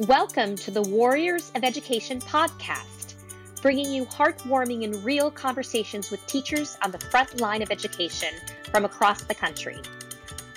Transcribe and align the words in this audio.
Welcome 0.00 0.56
to 0.56 0.72
the 0.72 0.82
Warriors 0.82 1.52
of 1.54 1.62
Education 1.62 2.18
podcast, 2.20 3.14
bringing 3.62 3.92
you 3.92 4.04
heartwarming 4.06 4.82
and 4.82 5.04
real 5.04 5.30
conversations 5.30 6.10
with 6.10 6.26
teachers 6.26 6.76
on 6.82 6.90
the 6.90 6.98
front 6.98 7.40
line 7.40 7.62
of 7.62 7.70
education 7.70 8.34
from 8.72 8.84
across 8.84 9.22
the 9.22 9.36
country. 9.36 9.78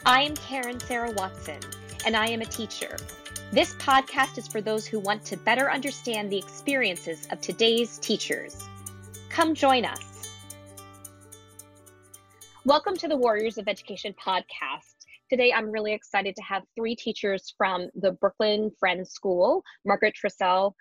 I 0.08 0.24
am 0.24 0.36
Karen 0.38 0.80
Sarah 0.80 1.12
Watson, 1.12 1.60
and 2.04 2.18
I 2.18 2.26
am 2.30 2.42
a 2.42 2.46
teacher. 2.46 2.98
This 3.52 3.76
podcast 3.76 4.40
is 4.40 4.48
for 4.48 4.60
those 4.60 4.88
who 4.88 5.00
want 5.00 5.24
to 5.26 5.38
better 5.38 5.70
understand 5.70 6.32
the 6.32 6.40
experiences 6.40 7.28
of 7.30 7.40
today's 7.40 8.00
teachers. 8.00 8.68
Come 9.30 9.54
join 9.54 9.86
us. 9.86 10.32
Welcome 12.66 12.98
to 12.98 13.08
the 13.08 13.18
Warriors 13.18 13.60
of 13.60 13.68
Education 13.68 14.16
podcast. 14.20 14.97
Today, 15.30 15.52
I'm 15.52 15.70
really 15.70 15.92
excited 15.92 16.38
to 16.38 16.42
have 16.42 16.64
three 16.74 16.96
teachers 16.96 17.54
from 17.58 17.90
the 17.96 18.14
Brooklyn 18.14 18.72
Friends 18.80 19.12
School 19.12 19.62
Margaret 19.86 20.16
Trissell, 20.16 20.72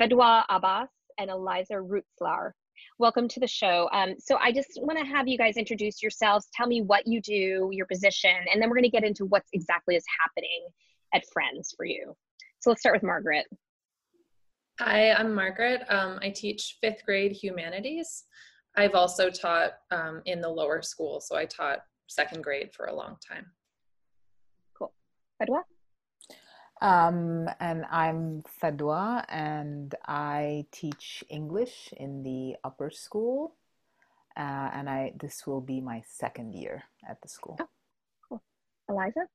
Fedwa 0.00 0.44
Abbas, 0.48 0.88
and 1.18 1.28
Eliza 1.28 1.74
Rutzlar. 1.74 2.52
Welcome 3.00 3.26
to 3.26 3.40
the 3.40 3.48
show. 3.48 3.88
Um, 3.92 4.14
so, 4.20 4.36
I 4.36 4.52
just 4.52 4.78
want 4.80 5.00
to 5.00 5.04
have 5.04 5.26
you 5.26 5.36
guys 5.36 5.56
introduce 5.56 6.00
yourselves, 6.00 6.46
tell 6.54 6.68
me 6.68 6.82
what 6.82 7.08
you 7.08 7.20
do, 7.20 7.70
your 7.72 7.86
position, 7.86 8.30
and 8.52 8.62
then 8.62 8.70
we're 8.70 8.76
going 8.76 8.84
to 8.84 8.90
get 8.90 9.02
into 9.02 9.26
what 9.26 9.42
exactly 9.52 9.96
is 9.96 10.04
happening 10.22 10.68
at 11.12 11.24
Friends 11.32 11.74
for 11.76 11.84
you. 11.84 12.14
So, 12.60 12.70
let's 12.70 12.80
start 12.80 12.94
with 12.94 13.02
Margaret. 13.02 13.46
Hi, 14.78 15.10
I'm 15.10 15.34
Margaret. 15.34 15.82
Um, 15.88 16.20
I 16.22 16.30
teach 16.30 16.76
fifth 16.80 17.04
grade 17.04 17.32
humanities. 17.32 18.22
I've 18.76 18.94
also 18.94 19.30
taught 19.30 19.72
um, 19.90 20.22
in 20.26 20.40
the 20.40 20.48
lower 20.48 20.80
school, 20.80 21.20
so 21.20 21.34
I 21.34 21.44
taught 21.44 21.80
second 22.08 22.42
grade 22.42 22.72
for 22.72 22.86
a 22.86 22.94
long 22.94 23.16
time. 23.26 23.46
Cool. 24.74 24.92
Fedwa? 25.40 25.62
Um, 26.80 27.48
and 27.60 27.84
I'm 27.90 28.42
Fedwa, 28.62 29.24
and 29.28 29.94
I 30.06 30.66
teach 30.70 31.24
English 31.28 31.92
in 31.96 32.22
the 32.22 32.56
upper 32.64 32.90
school. 32.90 33.54
Uh, 34.36 34.70
and 34.72 34.88
I 34.88 35.12
this 35.18 35.46
will 35.46 35.60
be 35.60 35.80
my 35.80 36.02
second 36.06 36.54
year 36.54 36.84
at 37.08 37.20
the 37.20 37.28
school. 37.28 37.56
Oh, 37.60 37.68
cool. 38.28 38.42
Eliza? 38.88 39.26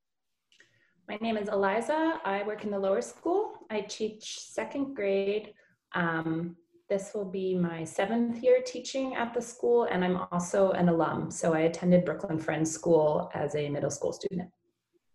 My 1.09 1.17
name 1.17 1.35
is 1.35 1.49
Eliza. 1.49 2.21
I 2.23 2.43
work 2.43 2.63
in 2.63 2.71
the 2.71 2.79
lower 2.79 3.01
school. 3.01 3.59
I 3.69 3.81
teach 3.81 4.39
second 4.39 4.95
grade. 4.95 5.53
Um, 5.93 6.55
this 6.93 7.11
will 7.15 7.25
be 7.25 7.55
my 7.55 7.83
seventh 7.83 8.43
year 8.43 8.61
teaching 8.63 9.15
at 9.15 9.33
the 9.33 9.41
school, 9.41 9.85
and 9.85 10.05
I'm 10.05 10.17
also 10.31 10.71
an 10.71 10.89
alum. 10.89 11.31
So 11.31 11.55
I 11.55 11.61
attended 11.61 12.05
Brooklyn 12.05 12.37
Friends 12.37 12.69
School 12.71 13.31
as 13.33 13.55
a 13.55 13.67
middle 13.67 13.89
school 13.89 14.13
student. 14.13 14.51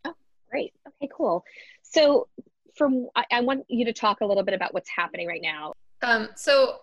Oh, 0.05 0.13
great. 0.51 0.75
Okay, 0.89 1.09
cool. 1.17 1.45
So, 1.83 2.27
from 2.75 3.07
I, 3.15 3.25
I 3.31 3.41
want 3.43 3.65
you 3.69 3.85
to 3.85 3.93
talk 3.93 4.23
a 4.23 4.27
little 4.27 4.43
bit 4.43 4.55
about 4.55 4.75
what's 4.75 4.91
happening 4.91 5.29
right 5.29 5.41
now. 5.41 5.73
Um, 6.03 6.31
so, 6.35 6.79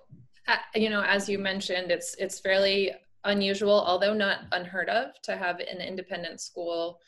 uh, 0.47 0.55
you 0.75 0.89
know, 0.89 1.01
as 1.01 1.27
you 1.27 1.39
mentioned, 1.39 1.91
it's 1.91 2.15
it's 2.17 2.39
fairly 2.39 2.93
unusual, 3.25 3.83
although 3.85 4.13
not 4.13 4.39
unheard 4.53 4.87
of, 4.87 5.21
to 5.23 5.35
have 5.35 5.59
an 5.59 5.81
independent 5.81 6.39
school 6.39 6.99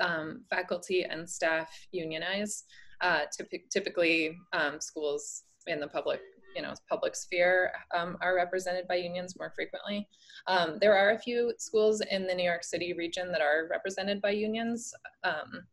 um, 0.00 0.44
faculty 0.48 1.04
and 1.04 1.28
staff 1.28 1.68
unionize. 1.92 2.64
Uh, 3.02 3.22
typ- 3.38 3.68
typically, 3.70 4.38
um, 4.54 4.80
schools 4.80 5.42
in 5.66 5.78
the 5.78 5.88
public 5.88 6.20
you 6.54 6.62
know 6.62 6.74
public 6.88 7.16
sphere 7.16 7.72
um, 7.94 8.16
are 8.20 8.34
represented 8.34 8.86
by 8.88 8.96
unions 8.96 9.36
more 9.38 9.52
frequently. 9.54 10.08
Um, 10.46 10.78
there 10.80 10.96
are 10.96 11.10
a 11.10 11.18
few 11.18 11.52
schools 11.58 12.00
in 12.10 12.26
the 12.26 12.34
New 12.34 12.44
York 12.44 12.64
City 12.64 12.92
region 12.92 13.30
that 13.32 13.40
are 13.40 13.68
represented 13.70 14.20
by 14.20 14.30
unions. 14.30 14.94
Um, 15.22 15.66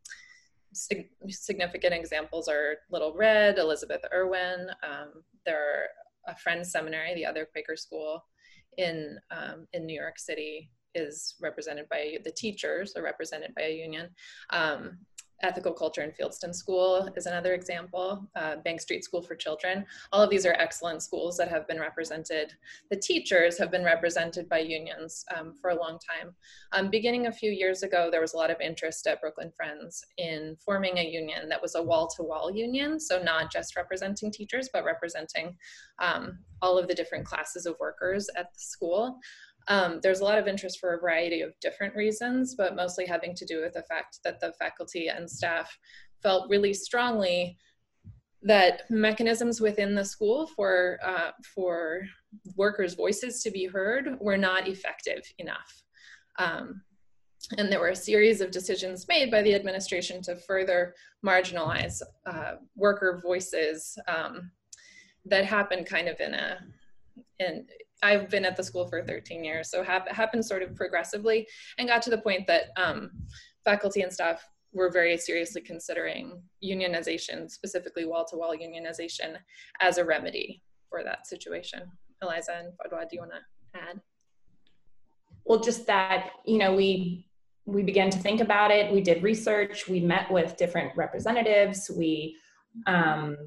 sig- 0.74 1.10
significant 1.30 1.94
examples 1.94 2.48
are 2.48 2.78
Little 2.90 3.14
Red, 3.14 3.60
Elisabeth 3.60 4.02
Irwin. 4.14 4.70
Um, 4.84 5.24
there 5.46 5.60
are 5.60 6.34
a 6.34 6.38
Friends 6.38 6.72
Seminary, 6.72 7.14
the 7.16 7.26
other 7.26 7.46
Quaker 7.46 7.76
school 7.76 8.24
in 8.78 9.18
um, 9.32 9.68
in 9.74 9.86
New 9.86 10.00
York 10.00 10.20
City 10.20 10.72
is 10.94 11.36
represented 11.42 11.88
by 11.90 12.18
the 12.24 12.32
teachers 12.32 12.94
are 12.96 13.04
represented 13.04 13.54
by 13.56 13.64
a 13.64 13.78
union 13.78 14.10
um, 14.50 14.98
Ethical 15.44 15.74
Culture 15.74 16.02
in 16.02 16.12
Fieldston 16.12 16.54
School 16.54 17.10
is 17.16 17.26
another 17.26 17.54
example, 17.54 18.28
uh, 18.36 18.58
Bank 18.58 18.82
Street 18.82 19.04
School 19.04 19.22
for 19.22 19.36
Children. 19.36 19.86
All 20.12 20.22
of 20.22 20.30
these 20.30 20.46
are 20.46 20.54
excellent 20.54 21.02
schools 21.02 21.38
that 21.38 21.50
have 21.50 21.68
been 21.68 21.80
represented. 21.80 22.54
The 22.90 22.98
teachers 22.98 23.58
have 23.58 23.72
been 23.72 23.84
represented 23.84 24.48
by 24.50 24.60
unions 24.60 25.26
um, 25.36 25.54
for 25.60 25.72
a 25.72 25.76
long 25.76 26.00
time. 26.00 26.36
Um, 26.72 26.90
beginning 26.90 27.28
a 27.28 27.32
few 27.32 27.52
years 27.52 27.84
ago, 27.84 28.10
there 28.12 28.22
was 28.22 28.34
a 28.34 28.38
lot 28.38 28.52
of 28.52 28.62
interest 28.62 29.08
at 29.08 29.22
Brooklyn 29.22 29.52
Friends 29.56 30.06
in 30.18 30.56
forming 30.64 30.98
a 30.98 31.06
union 31.06 31.50
that 31.50 31.62
was 31.62 31.76
a 31.76 31.84
wall-to-wall 31.84 32.52
union, 32.52 33.00
so 33.00 33.22
not 33.22 33.52
just 33.52 33.76
representing 33.76 34.32
teachers, 34.32 34.70
but 34.72 34.86
representing 34.86 35.56
um, 36.00 36.40
all 36.62 36.78
of 36.78 36.88
the 36.88 36.96
different 36.96 37.26
classes 37.26 37.66
of 37.66 37.76
workers 37.80 38.30
at 38.36 38.54
the 38.54 38.60
school. 38.60 39.20
Um, 39.68 40.00
there's 40.02 40.20
a 40.20 40.24
lot 40.24 40.40
of 40.40 40.48
interest 40.48 40.80
for 40.80 40.94
a 40.94 41.00
variety 41.00 41.42
of 41.42 41.60
different 41.62 41.96
reasons, 41.96 42.56
but 42.56 42.76
mostly 42.76 43.06
having 43.06 43.36
to 43.36 43.46
do 43.46 43.62
with 43.62 43.74
the 43.74 43.84
fact 43.84 44.20
that 44.24 44.40
the 44.40 44.54
faculty 44.54 45.08
and 45.08 45.30
staff 45.30 45.78
felt 46.22 46.50
really 46.50 46.74
strongly 46.74 47.58
that 48.44 48.84
mechanisms 48.90 49.62
within 49.62 49.94
the 49.94 50.04
school 50.04 50.48
for 50.48 50.98
uh, 51.04 51.32
for 51.54 52.02
workers' 52.56 52.96
voices 52.96 53.44
to 53.44 53.52
be 53.52 53.66
heard 53.66 54.18
were 54.20 54.38
not 54.38 54.68
effective 54.68 55.22
enough. 55.38 55.84
Um, 56.40 56.82
and 57.58 57.72
there 57.72 57.80
were 57.80 57.90
a 57.90 57.96
series 57.96 58.42
of 58.42 58.52
decisions 58.52 59.08
made 59.08 59.32
by 59.32 59.42
the 59.42 59.54
administration 59.54 60.22
to 60.24 60.36
further 60.36 60.96
marginalize 61.26 62.02
uh, 62.26 62.54
worker 62.76 63.20
voices 63.24 63.98
um, 64.08 64.52
that 65.26 65.46
happened 65.46 65.86
kind 65.86 66.08
of 66.08 66.20
in 66.20 66.34
a 66.34 66.58
in 67.40 67.66
I've 68.02 68.30
been 68.30 68.46
at 68.46 68.56
the 68.56 68.64
school 68.64 68.88
for 68.88 69.04
13 69.04 69.44
years, 69.44 69.70
so 69.70 69.84
have 69.84 70.08
happened 70.08 70.46
sort 70.46 70.64
of 70.64 70.76
progressively, 70.76 71.48
and 71.78 71.88
got 71.88 72.02
to 72.04 72.10
the 72.10 72.18
point 72.18 72.48
that 72.48 72.70
um, 72.78 73.12
faculty 73.64 74.02
and 74.02 74.12
staff 74.12 74.48
were 74.74 74.90
very 74.90 75.18
seriously 75.18 75.62
considering 75.62 76.42
unionization, 76.64 77.50
specifically 77.50 78.06
wall-to-wall 78.06 78.56
unionization, 78.56 79.36
as 79.80 79.98
a 79.98 80.06
remedy 80.06 80.62
for 80.90 81.04
that 81.04 81.28
situation. 81.28 81.82
Eliza 82.22 82.54
and 82.54 82.74
Fadwa, 82.74 83.02
do 83.10 83.16
you 83.16 83.20
want 83.20 83.32
to 83.32 83.80
add? 83.80 84.00
Well, 85.46 85.60
just 85.60 85.88
that 85.88 86.32
you 86.46 86.58
know 86.58 86.76
we 86.76 87.26
we 87.66 87.84
began 87.84 88.10
to 88.10 88.18
think 88.18 88.42
about 88.42 88.72
it. 88.72 88.92
We 88.92 89.02
did 89.02 89.24
research. 89.24 89.88
We 89.88 90.00
met 90.00 90.32
with 90.32 90.58
different 90.58 90.96
representatives. 90.96 91.90
We 91.96 92.36
um, 92.88 93.38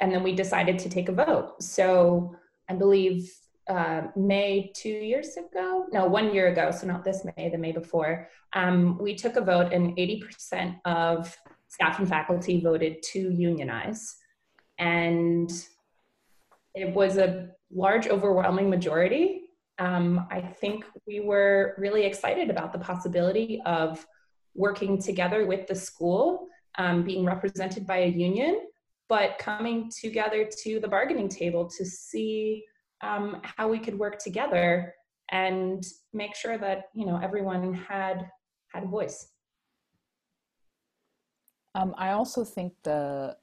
and 0.00 0.12
then 0.12 0.22
we 0.22 0.34
decided 0.34 0.78
to 0.80 0.88
take 0.88 1.08
a 1.08 1.12
vote. 1.12 1.62
So 1.62 2.34
I 2.68 2.74
believe 2.74 3.30
uh, 3.68 4.02
May 4.16 4.72
two 4.74 4.88
years 4.88 5.36
ago, 5.36 5.86
no, 5.92 6.06
one 6.06 6.34
year 6.34 6.48
ago, 6.48 6.70
so 6.70 6.86
not 6.86 7.04
this 7.04 7.24
May, 7.36 7.48
the 7.50 7.58
May 7.58 7.72
before, 7.72 8.28
um, 8.52 8.98
we 8.98 9.14
took 9.14 9.36
a 9.36 9.40
vote 9.40 9.72
and 9.72 9.96
80% 9.96 10.80
of 10.84 11.36
staff 11.68 11.98
and 11.98 12.08
faculty 12.08 12.60
voted 12.60 13.02
to 13.12 13.18
unionize. 13.30 14.16
And 14.78 15.50
it 16.74 16.94
was 16.94 17.16
a 17.16 17.50
large, 17.72 18.08
overwhelming 18.08 18.68
majority. 18.68 19.42
Um, 19.78 20.26
I 20.30 20.40
think 20.40 20.84
we 21.06 21.20
were 21.20 21.74
really 21.78 22.04
excited 22.04 22.50
about 22.50 22.72
the 22.72 22.78
possibility 22.78 23.62
of 23.66 24.04
working 24.54 25.00
together 25.00 25.46
with 25.46 25.66
the 25.66 25.74
school, 25.74 26.48
um, 26.76 27.04
being 27.04 27.24
represented 27.24 27.86
by 27.86 27.98
a 27.98 28.06
union, 28.06 28.66
but 29.08 29.38
coming 29.38 29.90
together 29.90 30.48
to 30.62 30.80
the 30.80 30.88
bargaining 30.88 31.28
table 31.28 31.68
to 31.68 31.84
see 31.84 32.64
um, 33.02 33.40
how 33.42 33.68
we 33.68 33.78
could 33.78 33.98
work 33.98 34.18
together 34.18 34.94
and 35.30 35.84
make 36.12 36.34
sure 36.34 36.58
that 36.58 36.88
you 36.94 37.06
know 37.06 37.18
everyone 37.22 37.74
had 37.74 38.30
had 38.68 38.84
a 38.84 38.86
voice. 38.86 39.28
Um, 41.74 41.94
I 41.96 42.10
also 42.10 42.44
think 42.44 42.72
the 42.82 43.36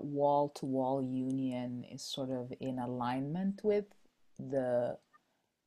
wall 0.00 0.48
to 0.56 0.66
wall 0.66 1.02
union 1.02 1.84
is 1.92 2.02
sort 2.02 2.30
of 2.30 2.52
in 2.60 2.78
alignment 2.78 3.60
with 3.62 3.84
the 4.38 4.96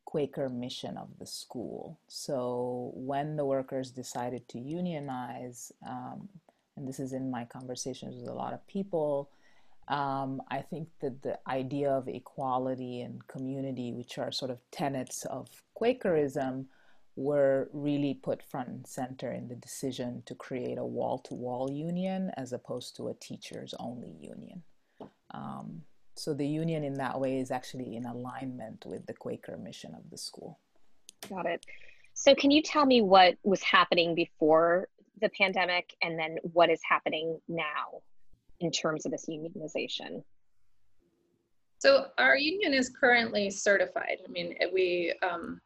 Quaker 0.05 0.47
mission 0.47 0.97
of 0.97 1.09
the 1.19 1.25
school. 1.25 1.99
So 2.07 2.91
when 2.95 3.35
the 3.35 3.45
workers 3.45 3.91
decided 3.91 4.47
to 4.49 4.57
unionize, 4.57 5.71
um, 5.85 6.29
and 6.77 6.87
this 6.87 6.99
is 6.99 7.11
in 7.11 7.29
my 7.29 7.43
conversations 7.43 8.15
with 8.15 8.29
a 8.29 8.33
lot 8.33 8.53
of 8.53 8.65
people, 8.67 9.29
um, 9.87 10.41
I 10.49 10.61
think 10.61 10.89
that 11.01 11.21
the 11.21 11.39
idea 11.47 11.91
of 11.91 12.07
equality 12.07 13.01
and 13.01 13.25
community, 13.27 13.93
which 13.93 14.17
are 14.17 14.31
sort 14.31 14.51
of 14.51 14.59
tenets 14.71 15.25
of 15.25 15.47
Quakerism, 15.75 16.65
were 17.15 17.69
really 17.73 18.13
put 18.13 18.43
front 18.43 18.69
and 18.69 18.85
center 18.85 19.31
in 19.31 19.47
the 19.47 19.55
decision 19.55 20.21
to 20.25 20.35
create 20.35 20.77
a 20.77 20.85
wall 20.85 21.17
to 21.17 21.33
wall 21.33 21.71
union 21.71 22.31
as 22.37 22.53
opposed 22.53 22.95
to 22.95 23.07
a 23.07 23.13
teachers 23.15 23.73
only 23.79 24.13
union. 24.21 24.61
Um, 25.31 25.81
so 26.15 26.33
the 26.33 26.47
union 26.47 26.83
in 26.83 26.93
that 26.95 27.19
way 27.19 27.39
is 27.39 27.49
actually 27.49 27.95
in 27.95 28.05
alignment 28.05 28.85
with 28.85 29.05
the 29.05 29.13
Quaker 29.13 29.57
mission 29.57 29.95
of 29.95 30.09
the 30.09 30.17
school. 30.17 30.59
Got 31.29 31.45
it. 31.45 31.65
So, 32.13 32.33
can 32.33 32.49
you 32.49 32.61
tell 32.61 32.85
me 32.85 33.01
what 33.01 33.35
was 33.43 33.61
happening 33.61 34.15
before 34.15 34.87
the 35.21 35.29
pandemic 35.29 35.95
and 36.01 36.17
then 36.17 36.37
what 36.41 36.69
is 36.69 36.81
happening 36.87 37.39
now? 37.47 38.01
In 38.59 38.71
terms 38.71 39.05
of 39.05 39.11
this 39.11 39.25
unionization? 39.29 40.23
So 41.79 42.07
our 42.17 42.37
union 42.37 42.73
is 42.73 42.89
currently 42.89 43.49
certified. 43.49 44.17
I 44.27 44.31
mean, 44.31 44.55
we 44.73 45.13
um, 45.21 45.61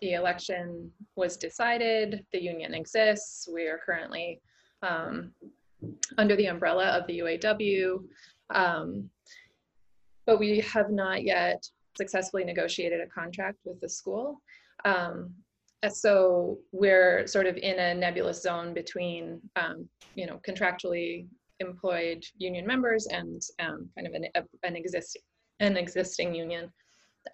the 0.00 0.14
election 0.14 0.90
was 1.16 1.36
decided, 1.36 2.24
the 2.32 2.42
union 2.42 2.74
exists. 2.74 3.48
We 3.52 3.66
are 3.66 3.80
currently 3.84 4.40
um, 4.82 5.32
under 6.18 6.36
the 6.36 6.46
umbrella 6.46 6.86
of 6.86 7.06
the 7.06 7.18
UAW, 7.18 8.04
um, 8.54 9.10
but 10.26 10.38
we 10.38 10.60
have 10.60 10.90
not 10.90 11.24
yet 11.24 11.64
successfully 11.96 12.44
negotiated 12.44 13.00
a 13.00 13.06
contract 13.06 13.58
with 13.64 13.80
the 13.80 13.88
school. 13.88 14.40
Um, 14.84 15.34
so 15.88 16.58
we're 16.72 17.26
sort 17.26 17.46
of 17.46 17.56
in 17.56 17.78
a 17.78 17.94
nebulous 17.94 18.42
zone 18.42 18.74
between, 18.74 19.40
um, 19.56 19.88
you 20.14 20.26
know, 20.26 20.40
contractually 20.46 21.26
employed 21.60 22.24
union 22.36 22.66
members 22.66 23.06
and 23.06 23.42
um, 23.58 23.88
kind 23.94 24.06
of 24.06 24.14
an, 24.14 24.26
an 24.62 24.76
existing 24.76 25.22
an 25.60 25.76
existing 25.76 26.34
union. 26.34 26.72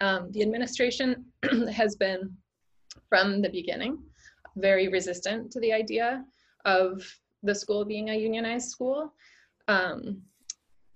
Um, 0.01 0.33
the 0.33 0.43
administration 0.43 1.27
has 1.73 1.95
been 1.95 2.35
from 3.09 3.43
the 3.43 3.51
beginning 3.51 3.99
very 4.57 4.89
resistant 4.89 5.51
to 5.53 5.61
the 5.61 5.73
idea 5.73 6.25
of 6.65 7.03
the 7.43 7.55
school 7.55 7.85
being 7.85 8.11
a 8.11 8.15
unionized 8.15 8.69
school. 8.69 9.13
Um, 9.69 10.23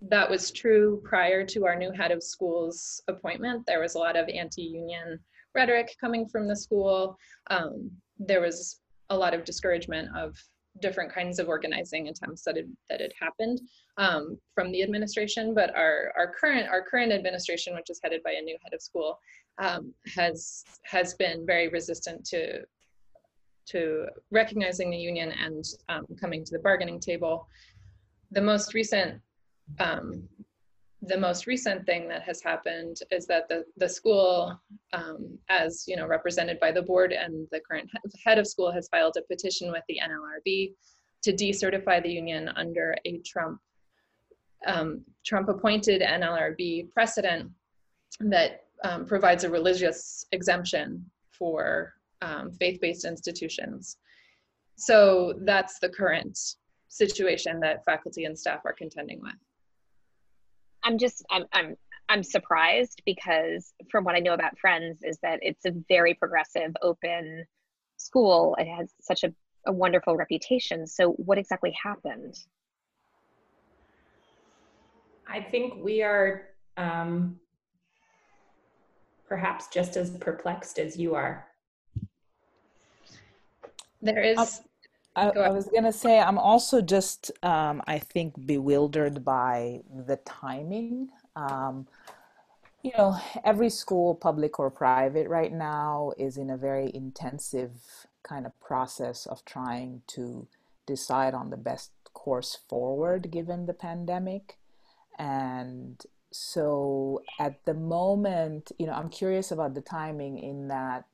that 0.00 0.30
was 0.30 0.52
true 0.52 1.02
prior 1.04 1.44
to 1.44 1.66
our 1.66 1.74
new 1.74 1.90
head 1.90 2.12
of 2.12 2.22
schools 2.22 3.02
appointment. 3.08 3.66
There 3.66 3.80
was 3.80 3.94
a 3.94 3.98
lot 3.98 4.16
of 4.16 4.28
anti-union 4.28 5.18
rhetoric 5.54 5.96
coming 6.00 6.28
from 6.28 6.46
the 6.46 6.54
school. 6.54 7.18
Um, 7.50 7.90
there 8.18 8.40
was 8.40 8.80
a 9.10 9.16
lot 9.16 9.34
of 9.34 9.44
discouragement 9.44 10.08
of 10.16 10.36
different 10.80 11.12
kinds 11.12 11.38
of 11.38 11.48
organizing 11.48 12.08
attempts 12.08 12.42
that 12.44 12.56
had, 12.56 12.70
that 12.88 13.00
had 13.00 13.12
happened 13.18 13.60
um, 13.96 14.38
from 14.54 14.70
the 14.72 14.82
administration. 14.82 15.54
But 15.54 15.74
our, 15.74 16.12
our 16.16 16.32
current 16.38 16.68
our 16.68 16.82
current 16.82 17.12
administration, 17.12 17.74
which 17.74 17.90
is 17.90 18.00
headed 18.02 18.22
by 18.22 18.32
a 18.32 18.42
new 18.42 18.56
head 18.62 18.74
of 18.74 18.82
school, 18.82 19.18
um, 19.58 19.92
has 20.14 20.64
has 20.84 21.14
been 21.14 21.44
very 21.46 21.68
resistant 21.68 22.24
to 22.26 22.62
to 23.66 24.06
recognizing 24.30 24.90
the 24.90 24.96
union 24.96 25.32
and 25.44 25.64
um, 25.88 26.06
coming 26.20 26.44
to 26.44 26.52
the 26.52 26.58
bargaining 26.60 26.98
table. 26.98 27.46
The 28.30 28.40
most 28.40 28.74
recent 28.74 29.20
um, 29.78 30.28
the 31.02 31.16
most 31.16 31.46
recent 31.46 31.86
thing 31.86 32.08
that 32.08 32.22
has 32.22 32.42
happened 32.42 32.98
is 33.10 33.26
that 33.26 33.48
the, 33.48 33.64
the 33.76 33.88
school, 33.88 34.60
um, 34.92 35.38
as 35.48 35.84
you 35.86 35.96
know, 35.96 36.06
represented 36.06 36.58
by 36.58 36.72
the 36.72 36.82
board 36.82 37.12
and 37.12 37.46
the 37.52 37.60
current 37.60 37.88
head 38.24 38.38
of 38.38 38.46
school 38.46 38.72
has 38.72 38.88
filed 38.88 39.16
a 39.16 39.22
petition 39.22 39.70
with 39.70 39.84
the 39.88 40.00
NLRB 40.04 40.72
to 41.22 41.32
decertify 41.32 42.02
the 42.02 42.10
union 42.10 42.48
under 42.56 42.96
a 43.04 43.18
Trump 43.18 43.60
um, 44.66 45.04
Trump 45.24 45.48
appointed 45.48 46.02
NLRB 46.02 46.90
precedent 46.90 47.48
that 48.20 48.64
um, 48.82 49.06
provides 49.06 49.44
a 49.44 49.50
religious 49.50 50.24
exemption 50.32 51.04
for 51.30 51.94
um, 52.22 52.50
faith-based 52.50 53.04
institutions. 53.04 53.98
So 54.74 55.34
that's 55.44 55.78
the 55.78 55.88
current 55.88 56.36
situation 56.88 57.60
that 57.60 57.84
faculty 57.84 58.24
and 58.24 58.36
staff 58.36 58.60
are 58.64 58.72
contending 58.72 59.20
with. 59.20 59.34
I'm 60.84 60.98
just 60.98 61.24
I'm 61.30 61.44
I'm 61.52 61.76
I'm 62.08 62.22
surprised 62.22 63.02
because 63.04 63.72
from 63.90 64.04
what 64.04 64.14
I 64.14 64.20
know 64.20 64.34
about 64.34 64.58
Friends 64.58 65.00
is 65.02 65.18
that 65.22 65.40
it's 65.42 65.64
a 65.66 65.72
very 65.88 66.14
progressive, 66.14 66.74
open 66.82 67.44
school. 67.96 68.56
It 68.58 68.66
has 68.66 68.92
such 69.00 69.24
a, 69.24 69.32
a 69.66 69.72
wonderful 69.72 70.16
reputation. 70.16 70.86
So 70.86 71.10
what 71.12 71.36
exactly 71.36 71.76
happened? 71.82 72.38
I 75.28 75.42
think 75.42 75.84
we 75.84 76.02
are 76.02 76.48
um, 76.78 77.38
perhaps 79.28 79.68
just 79.68 79.96
as 79.96 80.10
perplexed 80.10 80.78
as 80.78 80.96
you 80.96 81.14
are. 81.14 81.46
There 84.00 84.22
is 84.22 84.62
I, 85.18 85.28
I, 85.28 85.48
was 85.50 85.68
gonna 85.68 85.92
say 85.92 86.18
I'm 86.20 86.38
also 86.38 86.80
just 86.80 87.30
um, 87.42 87.82
I 87.86 87.98
think 87.98 88.46
bewildered 88.46 89.24
by 89.24 89.80
the 90.06 90.16
timing. 90.16 91.10
Um, 91.36 91.86
you 92.82 92.92
know, 92.96 93.18
every 93.44 93.70
school, 93.70 94.14
public 94.14 94.58
or 94.58 94.70
private, 94.70 95.28
right 95.28 95.52
now 95.52 96.12
is 96.16 96.36
in 96.36 96.50
a 96.50 96.56
very 96.56 96.92
intensive 96.94 97.72
kind 98.22 98.46
of 98.46 98.58
process 98.60 99.26
of 99.26 99.44
trying 99.44 100.02
to 100.06 100.46
decide 100.86 101.34
on 101.34 101.50
the 101.50 101.56
best 101.56 101.90
course 102.14 102.58
forward 102.68 103.30
given 103.30 103.66
the 103.66 103.74
pandemic. 103.74 104.58
And 105.18 106.00
so 106.30 107.22
at 107.38 107.64
the 107.64 107.74
moment, 107.74 108.72
you 108.78 108.86
know, 108.86 108.92
I'm 108.92 109.08
curious 109.08 109.50
about 109.50 109.74
the 109.74 109.80
timing 109.80 110.38
in 110.38 110.68
that 110.68 111.04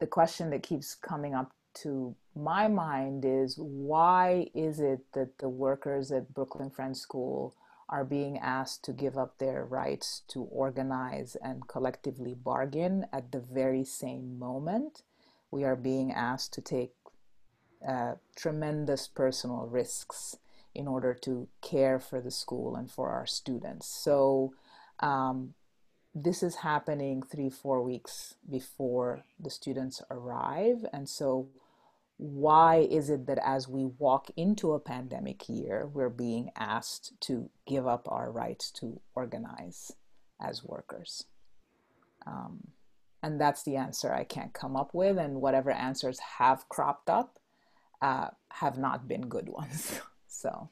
the 0.00 0.06
question 0.06 0.50
that 0.50 0.62
keeps 0.62 0.94
coming 0.94 1.34
up 1.34 1.52
to 1.82 2.14
my 2.34 2.68
mind 2.68 3.24
is 3.24 3.56
why 3.58 4.46
is 4.54 4.80
it 4.80 5.00
that 5.12 5.38
the 5.38 5.48
workers 5.48 6.12
at 6.12 6.34
Brooklyn 6.34 6.70
Friends 6.70 7.00
School 7.00 7.54
are 7.88 8.04
being 8.04 8.38
asked 8.38 8.84
to 8.84 8.92
give 8.92 9.16
up 9.16 9.38
their 9.38 9.64
rights 9.64 10.22
to 10.28 10.42
organize 10.42 11.36
and 11.42 11.66
collectively 11.66 12.34
bargain 12.34 13.06
at 13.12 13.32
the 13.32 13.40
very 13.40 13.84
same 13.84 14.38
moment 14.38 15.02
we 15.50 15.64
are 15.64 15.76
being 15.76 16.12
asked 16.12 16.52
to 16.54 16.60
take 16.60 16.92
uh, 17.86 18.14
tremendous 18.36 19.08
personal 19.08 19.66
risks 19.66 20.36
in 20.74 20.86
order 20.86 21.14
to 21.14 21.48
care 21.62 21.98
for 21.98 22.20
the 22.20 22.30
school 22.30 22.76
and 22.76 22.90
for 22.90 23.10
our 23.10 23.26
students. 23.26 23.86
So, 23.86 24.52
um, 25.00 25.54
this 26.14 26.42
is 26.42 26.56
happening 26.56 27.22
three, 27.22 27.50
four 27.50 27.82
weeks 27.82 28.34
before 28.50 29.22
the 29.38 29.50
students 29.50 30.02
arrive. 30.10 30.84
And 30.92 31.08
so, 31.08 31.48
why 32.18 32.86
is 32.90 33.10
it 33.10 33.26
that 33.26 33.38
as 33.44 33.68
we 33.68 33.84
walk 33.84 34.28
into 34.36 34.72
a 34.72 34.80
pandemic 34.80 35.48
year, 35.48 35.88
we're 35.92 36.10
being 36.10 36.50
asked 36.56 37.12
to 37.20 37.48
give 37.66 37.86
up 37.86 38.08
our 38.10 38.30
rights 38.30 38.72
to 38.72 39.00
organize 39.14 39.92
as 40.40 40.64
workers? 40.64 41.24
Um, 42.26 42.68
and 43.22 43.40
that's 43.40 43.62
the 43.62 43.76
answer 43.76 44.12
I 44.12 44.24
can't 44.24 44.52
come 44.52 44.76
up 44.76 44.94
with. 44.94 45.16
And 45.16 45.40
whatever 45.40 45.70
answers 45.70 46.18
have 46.18 46.68
cropped 46.68 47.08
up 47.08 47.38
uh, 48.02 48.28
have 48.50 48.78
not 48.78 49.06
been 49.06 49.28
good 49.28 49.48
ones. 49.48 50.00
so, 50.26 50.68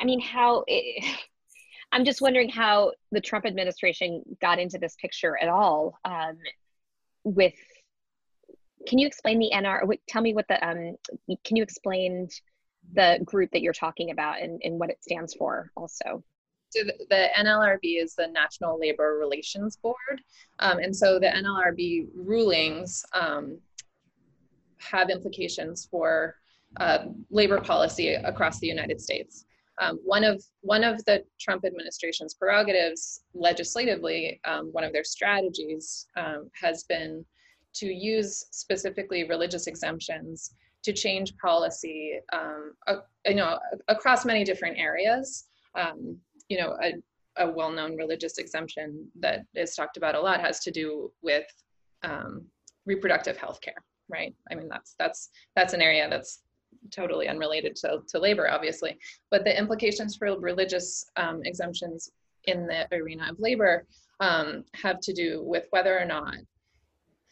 I 0.00 0.04
mean, 0.04 0.20
how 0.20 0.62
it, 0.68 1.04
I'm 1.92 2.04
just 2.04 2.20
wondering 2.20 2.48
how 2.48 2.92
the 3.10 3.20
Trump 3.20 3.46
administration 3.46 4.22
got 4.40 4.60
into 4.60 4.78
this 4.78 4.96
picture 5.00 5.36
at 5.40 5.48
all 5.48 5.98
um, 6.04 6.36
with 7.24 7.54
can 8.86 8.98
you 8.98 9.06
explain 9.06 9.38
the 9.38 9.50
NR? 9.52 9.82
Tell 10.08 10.22
me 10.22 10.34
what 10.34 10.46
the 10.48 10.66
um. 10.66 10.96
Can 11.44 11.56
you 11.56 11.62
explain 11.62 12.28
the 12.94 13.20
group 13.24 13.50
that 13.52 13.62
you're 13.62 13.72
talking 13.72 14.10
about 14.10 14.40
and, 14.40 14.60
and 14.62 14.78
what 14.78 14.90
it 14.90 15.02
stands 15.02 15.34
for 15.34 15.70
also? 15.76 16.22
So 16.70 16.84
the, 16.84 16.94
the 17.10 17.28
NLRB 17.38 18.02
is 18.02 18.14
the 18.14 18.28
National 18.28 18.78
Labor 18.78 19.18
Relations 19.20 19.76
Board, 19.76 20.20
um, 20.58 20.78
and 20.78 20.94
so 20.94 21.18
the 21.18 21.26
NLRB 21.26 22.08
rulings 22.14 23.04
um, 23.12 23.58
have 24.78 25.10
implications 25.10 25.88
for 25.90 26.36
uh, 26.78 27.06
labor 27.30 27.60
policy 27.60 28.14
across 28.14 28.58
the 28.58 28.66
United 28.66 29.00
States. 29.00 29.44
Um, 29.78 29.98
one 30.04 30.24
of 30.24 30.42
one 30.62 30.84
of 30.84 31.04
the 31.04 31.22
Trump 31.38 31.64
administration's 31.64 32.34
prerogatives 32.34 33.22
legislatively, 33.34 34.40
um, 34.44 34.68
one 34.72 34.84
of 34.84 34.92
their 34.92 35.04
strategies 35.04 36.06
um, 36.16 36.50
has 36.60 36.84
been 36.84 37.24
to 37.76 37.86
use 37.86 38.46
specifically 38.50 39.24
religious 39.24 39.66
exemptions 39.66 40.54
to 40.82 40.92
change 40.92 41.36
policy, 41.38 42.20
um, 42.32 42.72
uh, 42.86 42.96
you 43.26 43.34
know, 43.34 43.58
across 43.88 44.24
many 44.24 44.44
different 44.44 44.78
areas. 44.78 45.44
Um, 45.74 46.16
you 46.48 46.58
know, 46.58 46.76
a, 46.82 46.94
a, 47.44 47.50
well-known 47.50 47.96
religious 47.96 48.38
exemption 48.38 49.06
that 49.20 49.40
is 49.54 49.74
talked 49.74 49.96
about 49.96 50.14
a 50.14 50.20
lot 50.20 50.40
has 50.40 50.60
to 50.60 50.70
do 50.70 51.10
with 51.22 51.44
um, 52.02 52.46
reproductive 52.86 53.36
health 53.36 53.60
care, 53.60 53.82
right? 54.08 54.34
I 54.50 54.54
mean, 54.54 54.68
that's 54.68 54.94
that's 54.98 55.30
that's 55.56 55.74
an 55.74 55.82
area 55.82 56.08
that's 56.08 56.42
totally 56.90 57.28
unrelated 57.28 57.74
to, 57.76 58.00
to 58.08 58.18
labor, 58.18 58.48
obviously, 58.48 58.96
but 59.30 59.44
the 59.44 59.58
implications 59.58 60.16
for 60.16 60.38
religious 60.38 61.04
um, 61.16 61.40
exemptions 61.44 62.10
in 62.44 62.66
the 62.66 62.86
arena 62.96 63.26
of 63.30 63.40
labor 63.40 63.84
um, 64.20 64.64
have 64.74 65.00
to 65.00 65.12
do 65.12 65.42
with 65.42 65.66
whether 65.70 65.98
or 65.98 66.04
not 66.04 66.36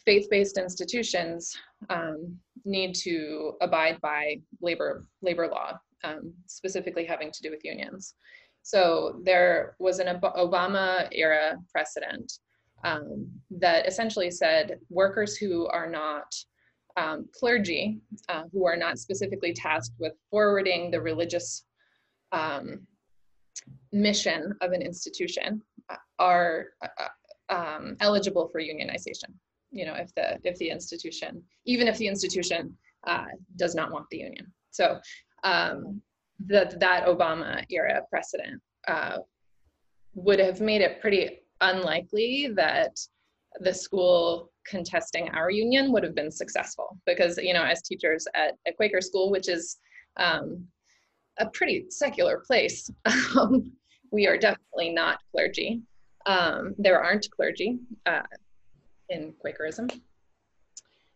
faith-based 0.07 0.59
institutions 0.59 1.57
um, 1.89 2.37
need 2.65 2.95
to 2.95 3.55
abide 3.61 4.01
by 4.01 4.37
labor 4.61 5.05
labor 5.23 5.49
law, 5.49 5.79
um, 6.03 6.33
specifically 6.47 7.05
having 7.05 7.31
to 7.31 7.43
do 7.43 7.51
with 7.51 7.65
unions. 7.65 8.15
So 8.63 9.21
there 9.25 9.77
was 9.79 9.99
an 9.99 10.21
Obama 10.21 11.09
era 11.13 11.59
precedent 11.71 12.33
um, 12.83 13.29
that 13.51 13.87
essentially 13.87 14.31
said 14.31 14.79
workers 14.89 15.37
who 15.37 15.67
are 15.67 15.89
not 15.89 16.35
um, 16.97 17.27
clergy, 17.39 18.01
uh, 18.29 18.45
who 18.53 18.67
are 18.67 18.77
not 18.77 18.99
specifically 18.99 19.53
tasked 19.53 19.97
with 19.99 20.13
forwarding 20.31 20.91
the 20.91 21.01
religious 21.01 21.65
um, 22.33 22.87
mission 23.93 24.55
of 24.61 24.73
an 24.73 24.83
institution 24.83 25.61
are 26.19 26.67
uh, 26.83 27.09
um, 27.55 27.97
eligible 28.01 28.49
for 28.49 28.61
unionization. 28.61 29.33
You 29.75 29.87
know, 29.87 29.95
if 29.95 30.15
the 30.15 30.39
if 30.45 30.57
the 30.59 30.71
institution, 30.71 31.43
even 31.67 31.89
if 31.89 31.99
the 31.99 32.07
institution 32.07 32.77
uh, 33.07 33.27
does 33.57 33.75
not 33.75 33.93
want 33.93 34.07
the 34.11 34.19
union. 34.19 34.53
So 34.71 35.01
um, 35.43 36.01
that 36.47 36.81
that 36.81 37.07
Obama 37.07 37.65
era 37.71 38.03
precedent 38.09 38.63
uh, 38.89 39.19
would 40.15 40.39
have 40.39 40.61
made 40.61 40.81
it 40.81 41.01
pretty 41.01 41.41
unlikely 41.61 42.49
that 42.55 42.97
the 43.61 43.73
school 43.73 44.51
contesting 44.67 45.29
our 45.31 45.51
union 45.51 45.93
would 45.93 46.03
have 46.03 46.15
been 46.15 46.31
successful 46.31 46.99
because 47.07 47.37
you 47.37 47.53
know 47.53 47.63
as 47.63 47.83
teachers 47.83 48.27
at 48.35 48.55
a 48.67 48.73
quaker 48.73 49.01
school 49.01 49.31
which 49.31 49.49
is 49.49 49.77
um, 50.17 50.67
a 51.39 51.47
pretty 51.51 51.87
secular 51.91 52.43
place 52.47 52.91
um, 53.39 53.73
we 54.11 54.27
are 54.27 54.39
definitely 54.39 54.91
not 54.91 55.19
clergy 55.31 55.83
um, 56.27 56.75
there 56.79 57.03
aren't 57.03 57.29
clergy 57.31 57.79
uh, 58.07 58.23
in 59.15 59.33
quakerism. 59.41 59.89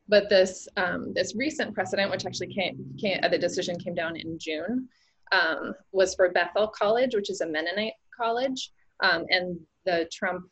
But 0.09 0.28
this 0.28 0.69
um, 0.76 1.12
this 1.14 1.35
recent 1.37 1.75
precedent 1.75 2.11
which 2.11 2.25
actually 2.25 2.52
came, 2.59 2.76
came 2.99 3.19
uh, 3.23 3.28
the 3.28 3.38
decision 3.38 3.78
came 3.78 3.95
down 3.95 4.17
in 4.17 4.38
june 4.38 4.88
um, 5.33 5.75
was 5.93 6.14
for 6.14 6.31
bethel 6.31 6.69
college 6.69 7.14
which 7.14 7.31
is 7.31 7.40
a 7.43 7.47
mennonite 7.47 7.99
college. 8.17 8.73
Um, 9.00 9.26
and 9.28 9.59
the 9.85 10.09
trump 10.12 10.45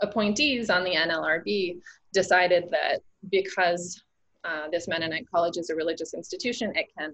appointees 0.00 0.70
on 0.70 0.84
the 0.84 0.94
NLRB 0.94 1.78
decided 2.12 2.68
that 2.70 3.00
because 3.30 4.02
uh, 4.44 4.68
this 4.70 4.88
Mennonite 4.88 5.26
college 5.30 5.56
is 5.56 5.70
a 5.70 5.74
religious 5.74 6.14
institution, 6.14 6.72
it 6.74 6.86
can 6.98 7.12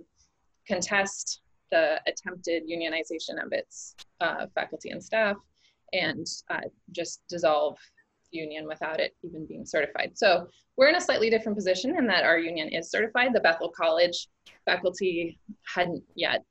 contest 0.66 1.40
the 1.70 2.00
attempted 2.06 2.62
unionization 2.68 3.44
of 3.44 3.52
its 3.52 3.96
uh, 4.20 4.46
faculty 4.54 4.90
and 4.90 5.02
staff 5.02 5.36
and 5.92 6.26
uh, 6.50 6.60
just 6.92 7.22
dissolve 7.28 7.76
union 8.30 8.66
without 8.66 9.00
it 9.00 9.14
even 9.22 9.46
being 9.46 9.64
certified. 9.64 10.12
So 10.14 10.48
we're 10.76 10.88
in 10.88 10.96
a 10.96 11.00
slightly 11.00 11.30
different 11.30 11.56
position 11.56 11.96
in 11.96 12.06
that 12.08 12.24
our 12.24 12.38
union 12.38 12.68
is 12.68 12.90
certified. 12.90 13.32
The 13.32 13.40
Bethel 13.40 13.70
College 13.70 14.28
faculty 14.64 15.38
hadn't 15.74 16.02
yet 16.14 16.44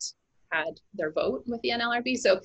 had 0.51 0.79
their 0.93 1.11
vote 1.11 1.43
with 1.47 1.61
the 1.61 1.69
NLRB. 1.69 2.17
So 2.17 2.39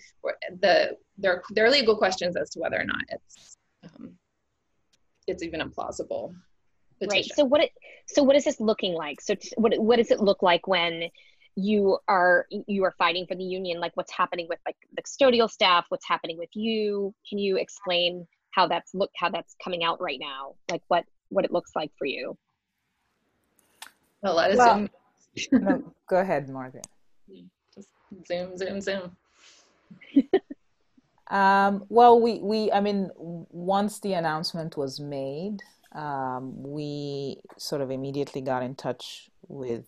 the 0.60 0.96
there, 1.18 1.42
there 1.50 1.64
are 1.64 1.70
legal 1.70 1.96
questions 1.96 2.37
as 2.37 2.50
to 2.50 2.60
whether 2.60 2.80
or 2.80 2.84
not 2.84 3.02
it's 3.08 3.56
um, 3.84 4.12
it's 5.26 5.42
even 5.42 5.60
a 5.60 5.68
plausible 5.68 6.34
petition. 7.00 7.28
Right. 7.28 7.32
So 7.34 7.44
what 7.44 7.62
it 7.62 7.70
so 8.06 8.22
what 8.22 8.37
is 8.37 8.44
this 8.44 8.60
looking 8.60 8.94
like? 8.94 9.20
So 9.20 9.34
t- 9.34 9.52
what 9.56 9.78
what 9.78 9.96
does 9.96 10.10
it 10.10 10.20
look 10.20 10.42
like 10.42 10.66
when 10.66 11.04
you 11.56 11.99
are 12.08 12.46
you 12.50 12.84
are 12.84 12.94
fighting 12.99 13.26
for 13.26 13.34
the 13.34 13.44
union? 13.44 13.80
Like 13.80 13.92
what's 13.94 14.12
happening 14.12 14.46
with 14.49 14.58
like 14.66 14.76
the 14.94 15.02
custodial 15.02 15.50
staff? 15.50 15.87
What's 15.88 16.06
happening 16.06 16.38
with 16.38 16.50
you? 16.54 17.14
Can 17.28 17.38
you 17.38 17.56
explain 17.56 18.26
how 18.50 18.66
that's 18.69 18.95
look 18.95 19.11
how 19.16 19.28
that's 19.30 19.54
coming 19.62 19.85
out 19.85 20.00
right 20.00 20.19
now? 20.21 20.54
Like 20.71 20.83
what 20.88 21.04
what 21.28 21.45
it 21.45 21.52
looks 21.52 21.73
like 21.75 21.90
for 21.99 22.07
you? 22.07 22.37
Well, 24.23 24.35
let 24.35 24.50
us 24.52 24.59
Well- 24.59 24.88
no, 25.52 25.95
go 26.09 26.16
ahead, 26.19 26.49
Margaret. 26.49 26.87
just 27.75 27.88
zoom, 28.26 28.57
zoom, 28.57 28.80
zoom. 28.80 29.16
Um, 31.30 31.85
well, 31.88 32.21
we, 32.21 32.40
we, 32.40 32.73
I 32.73 32.80
mean, 32.80 33.09
once 33.16 34.00
the 34.00 34.14
announcement 34.14 34.76
was 34.76 34.99
made, 34.99 35.59
um, 35.92 36.61
we 36.61 37.40
sort 37.57 37.83
of 37.83 37.92
immediately 37.92 38.40
got 38.40 38.64
in 38.64 38.75
touch 38.75 39.30
with 39.47 39.87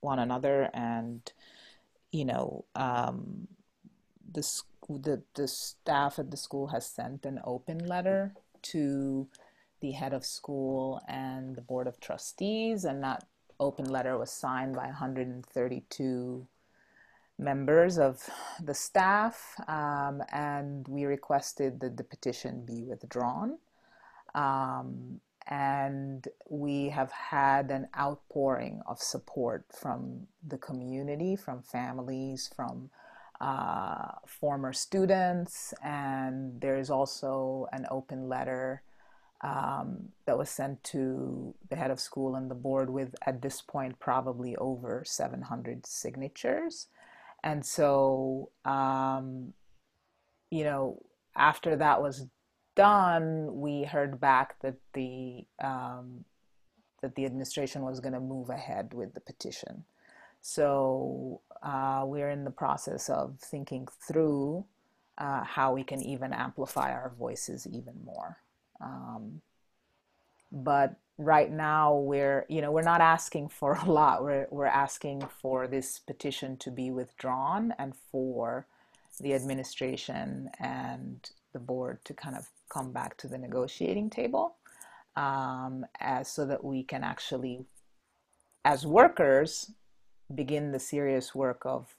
one 0.00 0.20
another, 0.20 0.70
and 0.72 1.20
you 2.12 2.24
know, 2.24 2.64
um, 2.76 3.48
the, 4.32 4.44
sc- 4.44 4.66
the 4.88 5.22
the 5.34 5.48
staff 5.48 6.18
at 6.18 6.30
the 6.30 6.36
school 6.36 6.68
has 6.68 6.86
sent 6.86 7.24
an 7.24 7.40
open 7.44 7.78
letter 7.78 8.34
to 8.62 9.28
the 9.80 9.92
head 9.92 10.12
of 10.12 10.24
school 10.24 11.00
and 11.08 11.56
the 11.56 11.62
board 11.62 11.86
of 11.86 12.00
trustees, 12.00 12.84
and 12.84 13.02
that 13.02 13.24
open 13.60 13.86
letter 13.86 14.18
was 14.18 14.30
signed 14.30 14.74
by 14.74 14.86
132 14.86 16.46
members 17.38 17.98
of 17.98 18.28
the 18.62 18.74
staff, 18.74 19.54
um, 19.68 20.22
and 20.32 20.86
we 20.88 21.04
requested 21.04 21.80
that 21.80 21.96
the 21.96 22.04
petition 22.04 22.64
be 22.64 22.82
withdrawn. 22.82 23.58
Um, 24.34 25.20
and 25.46 26.26
we 26.48 26.88
have 26.88 27.12
had 27.12 27.70
an 27.70 27.88
outpouring 27.98 28.80
of 28.86 28.98
support 28.98 29.66
from 29.78 30.26
the 30.46 30.56
community, 30.56 31.36
from 31.36 31.62
families, 31.62 32.50
from 32.56 32.90
uh, 33.44 34.12
former 34.26 34.72
students, 34.72 35.74
and 35.84 36.58
there 36.62 36.78
is 36.78 36.88
also 36.88 37.66
an 37.72 37.84
open 37.90 38.26
letter 38.26 38.82
um, 39.42 40.08
that 40.24 40.38
was 40.38 40.48
sent 40.48 40.82
to 40.84 41.54
the 41.68 41.76
head 41.76 41.90
of 41.90 42.00
school 42.00 42.36
and 42.36 42.50
the 42.50 42.54
board 42.54 42.88
with, 42.88 43.14
at 43.26 43.42
this 43.42 43.60
point, 43.60 44.00
probably 44.00 44.56
over 44.56 45.02
700 45.04 45.84
signatures. 45.84 46.86
And 47.42 47.66
so, 47.66 48.48
um, 48.64 49.52
you 50.50 50.64
know, 50.64 51.02
after 51.36 51.76
that 51.76 52.00
was 52.00 52.26
done, 52.74 53.60
we 53.60 53.84
heard 53.84 54.18
back 54.18 54.58
that 54.62 54.76
the 54.94 55.44
um, 55.62 56.24
that 57.02 57.14
the 57.14 57.26
administration 57.26 57.82
was 57.82 58.00
going 58.00 58.14
to 58.14 58.20
move 58.20 58.48
ahead 58.48 58.94
with 58.94 59.12
the 59.12 59.20
petition. 59.20 59.84
So 60.46 61.40
uh, 61.62 62.02
we're 62.04 62.28
in 62.28 62.44
the 62.44 62.50
process 62.50 63.08
of 63.08 63.38
thinking 63.40 63.88
through 64.06 64.66
uh, 65.16 65.42
how 65.42 65.72
we 65.72 65.82
can 65.82 66.02
even 66.02 66.34
amplify 66.34 66.92
our 66.92 67.14
voices 67.18 67.66
even 67.66 67.94
more. 68.04 68.36
Um, 68.78 69.40
but 70.52 70.96
right 71.16 71.50
now 71.50 71.96
we're 71.96 72.44
you 72.50 72.60
know 72.60 72.70
we're 72.70 72.82
not 72.82 73.00
asking 73.00 73.48
for 73.48 73.76
a 73.86 73.90
lot 73.90 74.22
we're 74.22 74.46
we're 74.50 74.66
asking 74.66 75.22
for 75.40 75.66
this 75.66 75.98
petition 76.00 76.58
to 76.58 76.70
be 76.70 76.90
withdrawn 76.90 77.72
and 77.78 77.94
for 78.12 78.66
the 79.20 79.32
administration 79.32 80.50
and 80.60 81.30
the 81.54 81.58
board 81.58 82.04
to 82.04 82.12
kind 82.12 82.36
of 82.36 82.48
come 82.68 82.92
back 82.92 83.16
to 83.16 83.28
the 83.28 83.38
negotiating 83.38 84.10
table 84.10 84.56
um, 85.16 85.86
as 86.00 86.28
so 86.28 86.44
that 86.44 86.62
we 86.62 86.82
can 86.82 87.02
actually 87.02 87.64
as 88.62 88.84
workers 88.84 89.70
begin 90.32 90.72
the 90.72 90.78
serious 90.78 91.34
work 91.34 91.62
of 91.64 91.94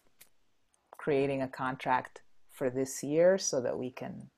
creating 0.97 1.41
a 1.41 1.47
contract 1.47 2.21
for 2.51 2.69
this 2.69 3.03
year 3.03 3.37
so 3.37 3.61
that 3.61 3.77
we 3.77 3.91
can 3.91 4.29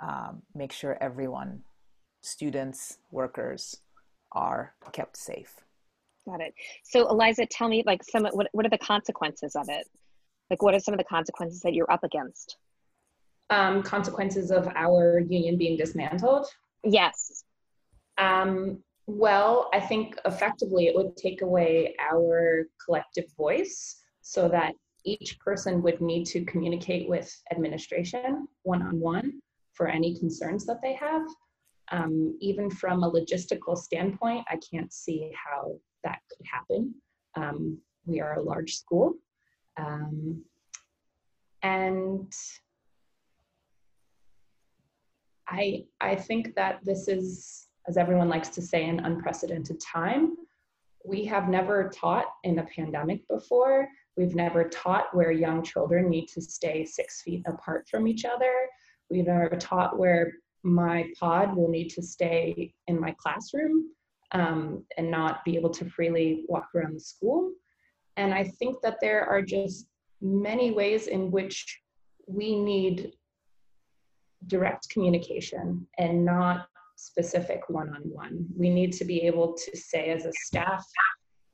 um, 0.00 0.42
make 0.54 0.72
sure 0.72 0.98
everyone 1.00 1.62
students, 2.22 2.98
workers 3.10 3.78
are 4.32 4.74
kept 4.92 5.16
safe. 5.16 5.54
Got 6.26 6.40
it. 6.40 6.54
So 6.82 7.08
Eliza, 7.08 7.46
tell 7.46 7.68
me 7.68 7.82
like 7.86 8.02
some 8.02 8.24
what 8.24 8.48
what 8.52 8.66
are 8.66 8.70
the 8.70 8.78
consequences 8.78 9.54
of 9.54 9.68
it? 9.68 9.86
Like 10.50 10.60
what 10.62 10.74
are 10.74 10.80
some 10.80 10.92
of 10.92 10.98
the 10.98 11.04
consequences 11.04 11.60
that 11.60 11.72
you're 11.72 11.90
up 11.90 12.04
against? 12.04 12.56
Um, 13.48 13.82
consequences 13.82 14.50
of 14.50 14.68
our 14.74 15.20
union 15.20 15.56
being 15.56 15.76
dismantled. 15.76 16.48
Yes. 16.82 17.44
Um, 18.18 18.82
well, 19.06 19.70
I 19.72 19.80
think 19.80 20.18
effectively 20.24 20.86
it 20.86 20.94
would 20.94 21.16
take 21.16 21.42
away 21.42 21.94
our 22.00 22.66
collective 22.84 23.26
voice 23.36 24.02
so 24.22 24.48
that 24.48 24.74
each 25.04 25.38
person 25.38 25.82
would 25.82 26.00
need 26.00 26.24
to 26.26 26.44
communicate 26.44 27.08
with 27.08 27.32
administration 27.52 28.48
one 28.64 28.82
on 28.82 28.98
one 28.98 29.40
for 29.74 29.86
any 29.86 30.18
concerns 30.18 30.66
that 30.66 30.82
they 30.82 30.94
have. 30.94 31.22
Um, 31.92 32.36
even 32.40 32.68
from 32.68 33.04
a 33.04 33.10
logistical 33.10 33.78
standpoint, 33.78 34.44
I 34.50 34.58
can't 34.68 34.92
see 34.92 35.30
how 35.32 35.76
that 36.02 36.18
could 36.28 36.44
happen. 36.52 36.94
Um, 37.36 37.78
we 38.06 38.20
are 38.20 38.40
a 38.40 38.42
large 38.42 38.74
school. 38.74 39.14
Um, 39.76 40.42
and 41.62 42.32
I, 45.48 45.84
I 46.00 46.16
think 46.16 46.56
that 46.56 46.80
this 46.82 47.06
is, 47.06 47.65
as 47.88 47.96
everyone 47.96 48.28
likes 48.28 48.48
to 48.50 48.62
say, 48.62 48.88
an 48.88 49.00
unprecedented 49.00 49.80
time. 49.80 50.36
We 51.04 51.24
have 51.26 51.48
never 51.48 51.90
taught 51.94 52.26
in 52.42 52.58
a 52.58 52.64
pandemic 52.64 53.26
before. 53.28 53.88
We've 54.16 54.34
never 54.34 54.68
taught 54.68 55.14
where 55.14 55.30
young 55.30 55.62
children 55.62 56.08
need 56.08 56.26
to 56.28 56.40
stay 56.40 56.84
six 56.84 57.22
feet 57.22 57.42
apart 57.46 57.86
from 57.88 58.08
each 58.08 58.24
other. 58.24 58.52
We've 59.10 59.26
never 59.26 59.56
taught 59.56 59.98
where 59.98 60.32
my 60.62 61.10
pod 61.18 61.56
will 61.56 61.68
need 61.68 61.90
to 61.90 62.02
stay 62.02 62.74
in 62.88 63.00
my 63.00 63.14
classroom 63.18 63.90
um, 64.32 64.84
and 64.96 65.10
not 65.10 65.44
be 65.44 65.56
able 65.56 65.70
to 65.70 65.88
freely 65.88 66.44
walk 66.48 66.68
around 66.74 66.94
the 66.94 67.00
school. 67.00 67.52
And 68.16 68.34
I 68.34 68.44
think 68.44 68.80
that 68.82 68.98
there 69.00 69.24
are 69.24 69.42
just 69.42 69.86
many 70.20 70.72
ways 70.72 71.06
in 71.06 71.30
which 71.30 71.80
we 72.26 72.58
need 72.58 73.12
direct 74.48 74.88
communication 74.90 75.86
and 75.98 76.24
not 76.24 76.66
specific 76.96 77.68
one 77.68 77.90
on 77.90 78.02
one. 78.02 78.46
We 78.56 78.70
need 78.70 78.92
to 78.94 79.04
be 79.04 79.20
able 79.22 79.54
to 79.54 79.76
say 79.76 80.10
as 80.10 80.24
a 80.24 80.32
staff 80.32 80.84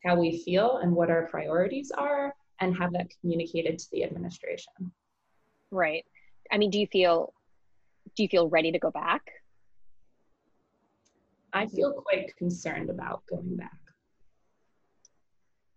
how 0.04 0.16
we 0.16 0.42
feel 0.42 0.78
and 0.78 0.92
what 0.92 1.10
our 1.10 1.26
priorities 1.26 1.92
are, 1.96 2.34
and 2.60 2.76
have 2.76 2.92
that 2.92 3.06
communicated 3.20 3.78
to 3.78 3.86
the 3.92 4.04
administration. 4.04 4.72
Right. 5.70 6.04
I 6.50 6.58
mean, 6.58 6.70
do 6.70 6.78
you 6.78 6.86
feel 6.86 7.32
do 8.16 8.22
you 8.22 8.28
feel 8.28 8.48
ready 8.48 8.72
to 8.72 8.78
go 8.78 8.90
back? 8.90 9.22
I 11.52 11.66
feel 11.66 11.92
quite 11.92 12.34
concerned 12.36 12.90
about 12.90 13.22
going 13.28 13.56
back. 13.56 13.76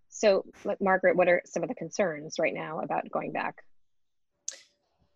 So, 0.10 0.46
Margaret, 0.80 1.18
what 1.18 1.28
are 1.28 1.42
some 1.46 1.64
of 1.64 1.70
the 1.70 1.76
concerns 1.76 2.36
right 2.40 2.54
now 2.54 2.80
about 2.80 3.12
going 3.12 3.32
back? 3.32 3.56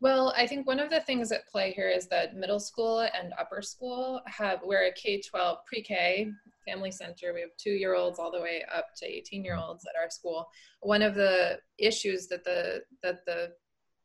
Well, 0.02 0.34
I 0.38 0.48
think 0.48 0.66
one 0.66 0.80
of 0.80 0.90
the 0.90 1.02
things 1.02 1.32
at 1.34 1.48
play 1.48 1.74
here 1.74 1.90
is 1.90 2.08
that 2.08 2.36
middle 2.36 2.60
school 2.60 3.02
and 3.02 3.34
upper 3.38 3.62
school 3.62 4.22
have, 4.28 4.62
we're 4.64 4.88
a 4.88 4.94
K 4.94 5.22
12 5.22 5.58
pre 5.66 5.82
K 5.82 6.32
family 6.66 6.92
center. 6.92 7.34
We 7.34 7.42
have 7.42 7.50
two 7.58 7.72
year 7.72 7.96
olds 7.96 8.18
all 8.18 8.32
the 8.32 8.40
way 8.42 8.64
up 8.74 8.88
to 8.98 9.06
18 9.06 9.44
year 9.44 9.58
olds 9.58 9.86
at 9.86 10.02
our 10.02 10.10
school. 10.10 10.48
One 10.82 11.02
of 11.02 11.16
the 11.16 11.60
issues 11.78 12.28
that 12.28 12.46
the, 12.46 12.84
that 13.04 13.26
the 13.26 13.52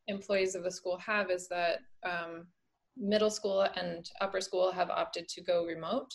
employees 0.07 0.53
of 0.53 0.63
the 0.63 0.71
school 0.71 0.97
have 0.97 1.31
is 1.31 1.47
that 1.47 1.79
um, 2.03 2.47
middle 2.97 3.29
school 3.29 3.65
and 3.75 4.09
upper 4.19 4.41
school 4.41 4.73
have 4.73 4.89
opted 4.89 5.29
to 5.29 5.41
go 5.41 5.65
remote. 5.65 6.13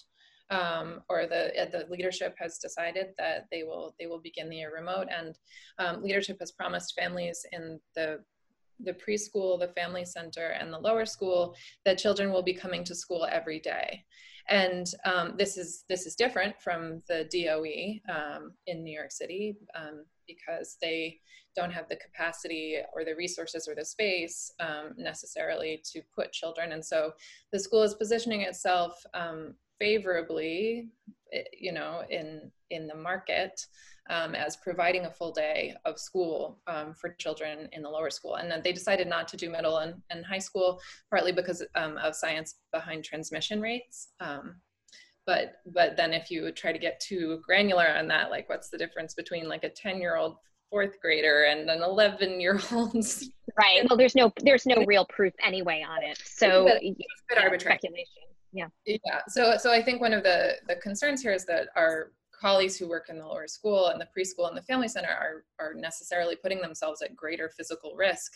Um, 0.51 1.03
or 1.09 1.27
the 1.27 1.53
the 1.71 1.87
leadership 1.89 2.35
has 2.39 2.59
decided 2.59 3.11
that 3.19 3.47
they 3.53 3.63
will 3.63 3.95
they 4.01 4.07
will 4.09 4.19
begin 4.19 4.51
the 4.51 4.57
year 4.57 4.75
remote, 4.75 5.07
and 5.09 5.39
um, 5.79 6.03
leadership 6.03 6.39
has 6.41 6.51
promised 6.51 6.97
families 6.99 7.47
in 7.53 7.79
the 7.95 8.19
the 8.85 8.95
preschool, 8.95 9.59
the 9.59 9.73
family 9.81 10.05
center, 10.05 10.49
and 10.49 10.73
the 10.73 10.79
lower 10.79 11.07
school 11.07 11.55
that 11.85 11.99
children 11.99 12.33
will 12.33 12.43
be 12.43 12.55
coming 12.55 12.85
to 12.85 12.95
school 12.95 13.27
every 13.31 13.61
day. 13.61 14.05
And 14.49 14.87
um, 15.05 15.35
this 15.39 15.57
is 15.57 15.85
this 15.89 16.07
is 16.07 16.17
different 16.17 16.61
from 16.61 17.03
the 17.09 17.29
DOE 17.31 18.13
um, 18.13 18.53
in 18.67 18.83
New 18.83 18.93
York 18.93 19.13
City 19.13 19.57
um, 19.75 20.05
because 20.27 20.77
they 20.81 21.21
don't 21.57 21.73
have 21.73 21.89
the 21.89 21.97
capacity 21.97 22.79
or 22.93 23.05
the 23.05 23.15
resources 23.15 23.69
or 23.69 23.75
the 23.75 23.85
space 23.85 24.53
um, 24.61 24.95
necessarily 24.97 25.83
to 25.93 26.01
put 26.15 26.33
children. 26.33 26.73
And 26.73 26.85
so 26.85 27.13
the 27.53 27.59
school 27.59 27.83
is 27.83 27.95
positioning 27.95 28.43
itself 28.43 29.05
um, 29.15 29.55
favorably, 29.79 30.89
eh, 31.33 31.43
you 31.59 31.73
know, 31.73 32.03
in 32.11 32.51
in 32.71 32.87
the 32.87 32.95
market 32.95 33.67
um, 34.11 34.35
as 34.35 34.57
providing 34.57 35.07
a 35.07 35.11
full 35.11 35.33
day 35.33 35.75
of 35.85 35.99
school 35.99 36.59
um, 36.67 36.93
for 36.93 37.11
children 37.15 37.69
in 37.73 37.83
the 37.83 37.89
lower 37.89 38.11
school. 38.11 38.35
And 38.35 38.51
then 38.51 38.61
they 38.63 38.73
decided 38.73 39.07
not 39.07 39.29
to 39.29 39.37
do 39.37 39.49
middle 39.49 39.79
and, 39.79 39.95
and 40.11 40.27
high 40.27 40.39
school, 40.39 40.81
partly 41.11 41.33
because 41.33 41.65
um, 41.77 41.97
of 41.97 42.15
science 42.15 42.57
behind 42.73 43.05
transmission 43.05 43.61
rates. 43.61 44.09
Um, 44.19 44.57
but 45.27 45.61
but 45.73 45.97
then 45.97 46.13
if 46.13 46.31
you 46.31 46.51
try 46.51 46.73
to 46.73 46.79
get 46.79 46.99
too 46.99 47.41
granular 47.47 47.89
on 47.89 48.09
that, 48.09 48.31
like 48.31 48.49
what's 48.49 48.69
the 48.69 48.79
difference 48.79 49.15
between 49.15 49.49
like 49.49 49.63
a 49.63 49.69
10 49.69 50.01
year 50.01 50.17
old 50.17 50.37
fourth 50.71 51.01
grader 51.01 51.45
and 51.45 51.69
an 51.71 51.83
11 51.83 52.41
year 52.41 52.61
old 52.73 52.95
right. 53.59 53.87
Well 53.89 53.97
there's 53.97 54.17
no 54.17 54.33
there's 54.43 54.67
no 54.67 54.85
real 54.87 55.07
proof 55.07 55.33
anyway 55.45 55.85
on 55.89 56.03
it. 56.03 56.21
So 56.25 56.67
it's 56.67 56.99
yeah, 56.99 57.43
arbitrary. 57.43 57.79
speculation. 57.79 58.07
Yeah. 58.53 58.67
Yeah. 58.87 59.21
So 59.29 59.57
so 59.57 59.71
i 59.71 59.83
think 59.83 60.01
one 60.01 60.13
of 60.13 60.25
the 60.25 60.55
the 60.67 60.77
concerns 60.77 61.23
here 61.23 61.33
is 61.33 61.45
that 61.47 61.69
our 61.77 62.11
colleagues 62.41 62.77
who 62.77 62.89
work 62.89 63.09
in 63.09 63.19
the 63.19 63.27
lower 63.27 63.47
school 63.47 63.89
and 63.89 64.01
the 64.01 64.09
preschool 64.17 64.49
and 64.49 64.57
the 64.57 64.63
family 64.63 64.89
center 64.89 65.11
are, 65.11 65.45
are 65.59 65.75
necessarily 65.75 66.37
putting 66.37 66.61
themselves 66.61 67.03
at 67.03 67.15
greater 67.15 67.51
physical 67.57 67.95
risk 67.97 68.33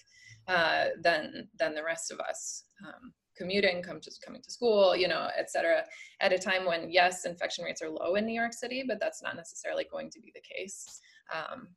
uh, 0.48 0.86
than, 1.02 1.48
than 1.58 1.74
the 1.74 1.82
rest 1.82 2.12
of 2.12 2.20
us. 2.20 2.64
Um, 2.86 3.12
commuting, 3.36 3.82
come 3.82 4.00
to, 4.00 4.10
coming 4.24 4.42
to 4.42 4.50
school, 4.50 4.94
you 4.94 5.08
know, 5.08 5.28
et 5.36 5.50
cetera, 5.50 5.82
at 6.20 6.32
a 6.32 6.38
time 6.38 6.64
when, 6.64 6.90
yes, 6.90 7.24
infection 7.24 7.64
rates 7.64 7.82
are 7.82 7.90
low 7.90 8.14
in 8.14 8.26
New 8.26 8.38
York 8.40 8.52
City, 8.52 8.84
but 8.86 9.00
that's 9.00 9.22
not 9.22 9.36
necessarily 9.36 9.86
going 9.90 10.08
to 10.10 10.20
be 10.20 10.30
the 10.34 10.42
case. 10.42 11.00
Um, 11.34 11.68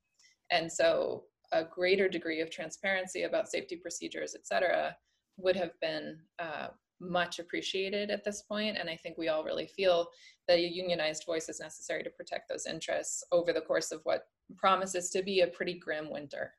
and 0.51 0.71
so 0.71 1.23
a 1.51 1.63
greater 1.63 2.07
degree 2.07 2.41
of 2.41 2.51
transparency 2.51 3.23
about 3.23 3.49
safety 3.49 3.75
procedures, 3.77 4.35
et 4.35 4.45
cetera, 4.45 4.95
would 5.37 5.55
have 5.55 5.71
been 5.79 6.19
uh, 6.39 6.67
much 6.99 7.39
appreciated 7.39 8.09
at 8.09 8.23
this 8.23 8.41
point 8.41 8.77
and 8.77 8.89
i 8.89 8.95
think 8.95 9.17
we 9.17 9.27
all 9.27 9.43
really 9.43 9.67
feel 9.67 10.07
that 10.47 10.57
a 10.57 10.61
unionized 10.61 11.25
voice 11.25 11.49
is 11.49 11.59
necessary 11.59 12.03
to 12.03 12.09
protect 12.11 12.49
those 12.49 12.65
interests 12.65 13.23
over 13.31 13.53
the 13.53 13.61
course 13.61 13.91
of 13.91 14.01
what 14.03 14.27
promises 14.55 15.09
to 15.09 15.21
be 15.21 15.41
a 15.41 15.47
pretty 15.47 15.77
grim 15.77 16.09
winter 16.09 16.53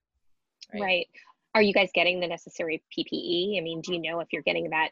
right, 0.72 0.80
right. 0.80 1.06
are 1.54 1.62
you 1.62 1.72
guys 1.72 1.90
getting 1.94 2.20
the 2.20 2.26
necessary 2.26 2.82
ppe 2.96 3.58
i 3.58 3.60
mean 3.60 3.80
do 3.80 3.92
you 3.92 4.00
know 4.00 4.20
if 4.20 4.28
you're 4.32 4.42
getting 4.42 4.70
that 4.70 4.90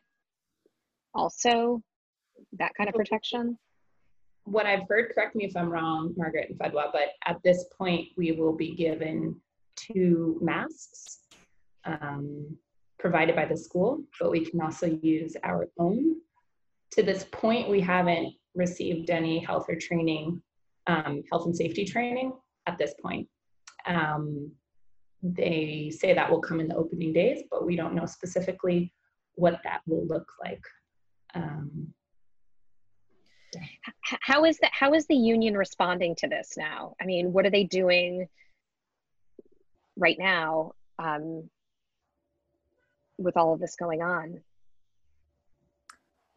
also 1.15 1.83
that 2.59 2.73
kind 2.77 2.87
of 2.87 2.95
protection? 2.95 3.59
What 4.45 4.67
i've 4.67 4.87
heard 4.89 5.11
correct 5.15 5.35
me 5.35 5.47
if 5.47 5.57
i'm 5.57 5.71
wrong 5.71 6.15
margaret 6.17 6.51
and 6.51 6.59
fedwa 6.59 6.93
but 6.93 7.09
at 7.25 7.43
this 7.43 7.65
point 7.77 8.09
we 8.17 8.33
will 8.33 8.55
be 8.55 8.75
given 8.75 9.41
two 9.77 10.39
masks. 10.43 11.21
Um, 11.85 12.57
provided 12.99 13.37
by 13.37 13.45
the 13.45 13.57
school, 13.57 14.03
but 14.21 14.31
we 14.31 14.45
can 14.45 14.61
also 14.61 14.87
use 14.87 15.37
our 15.45 15.69
own. 15.79 16.17
To 16.93 17.03
this 17.03 17.25
point, 17.31 17.69
we 17.69 17.81
haven't 17.81 18.35
received 18.55 19.11
any 19.11 19.39
health 19.39 19.67
or 19.69 19.77
training, 19.77 20.41
um, 20.87 21.23
health 21.31 21.47
and 21.47 21.57
safety 21.57 21.85
training 21.85 22.33
at 22.67 22.79
this 22.79 22.95
point. 23.03 23.29
Um, 23.87 24.51
they 25.23 25.93
say 25.97 26.15
that 26.15 26.31
will 26.31 26.41
come 26.41 26.61
in 26.61 26.69
the 26.69 26.77
opening 26.77 27.13
days, 27.13 27.43
but 27.51 27.67
we 27.67 27.77
don't 27.77 27.95
know 27.95 28.07
specifically 28.07 28.93
what 29.35 29.61
that 29.65 29.81
will 29.87 30.07
look 30.07 30.31
like. 30.43 30.63
Um, 31.35 31.93
how 34.01 34.45
is 34.45 34.59
that 34.59 34.71
how 34.73 34.93
is 34.95 35.07
the 35.07 35.15
union 35.15 35.57
responding 35.57 36.15
to 36.15 36.29
this 36.29 36.55
now 36.57 36.95
i 37.01 37.07
mean 37.07 37.33
what 37.33 37.47
are 37.47 37.51
they 37.51 37.65
doing 37.65 38.29
right 39.97 40.19
now 40.19 40.73
um, 40.99 41.49
with 43.19 43.37
all 43.37 43.53
of 43.53 43.61
this 43.61 43.77
going 43.77 44.03
on? 44.03 44.41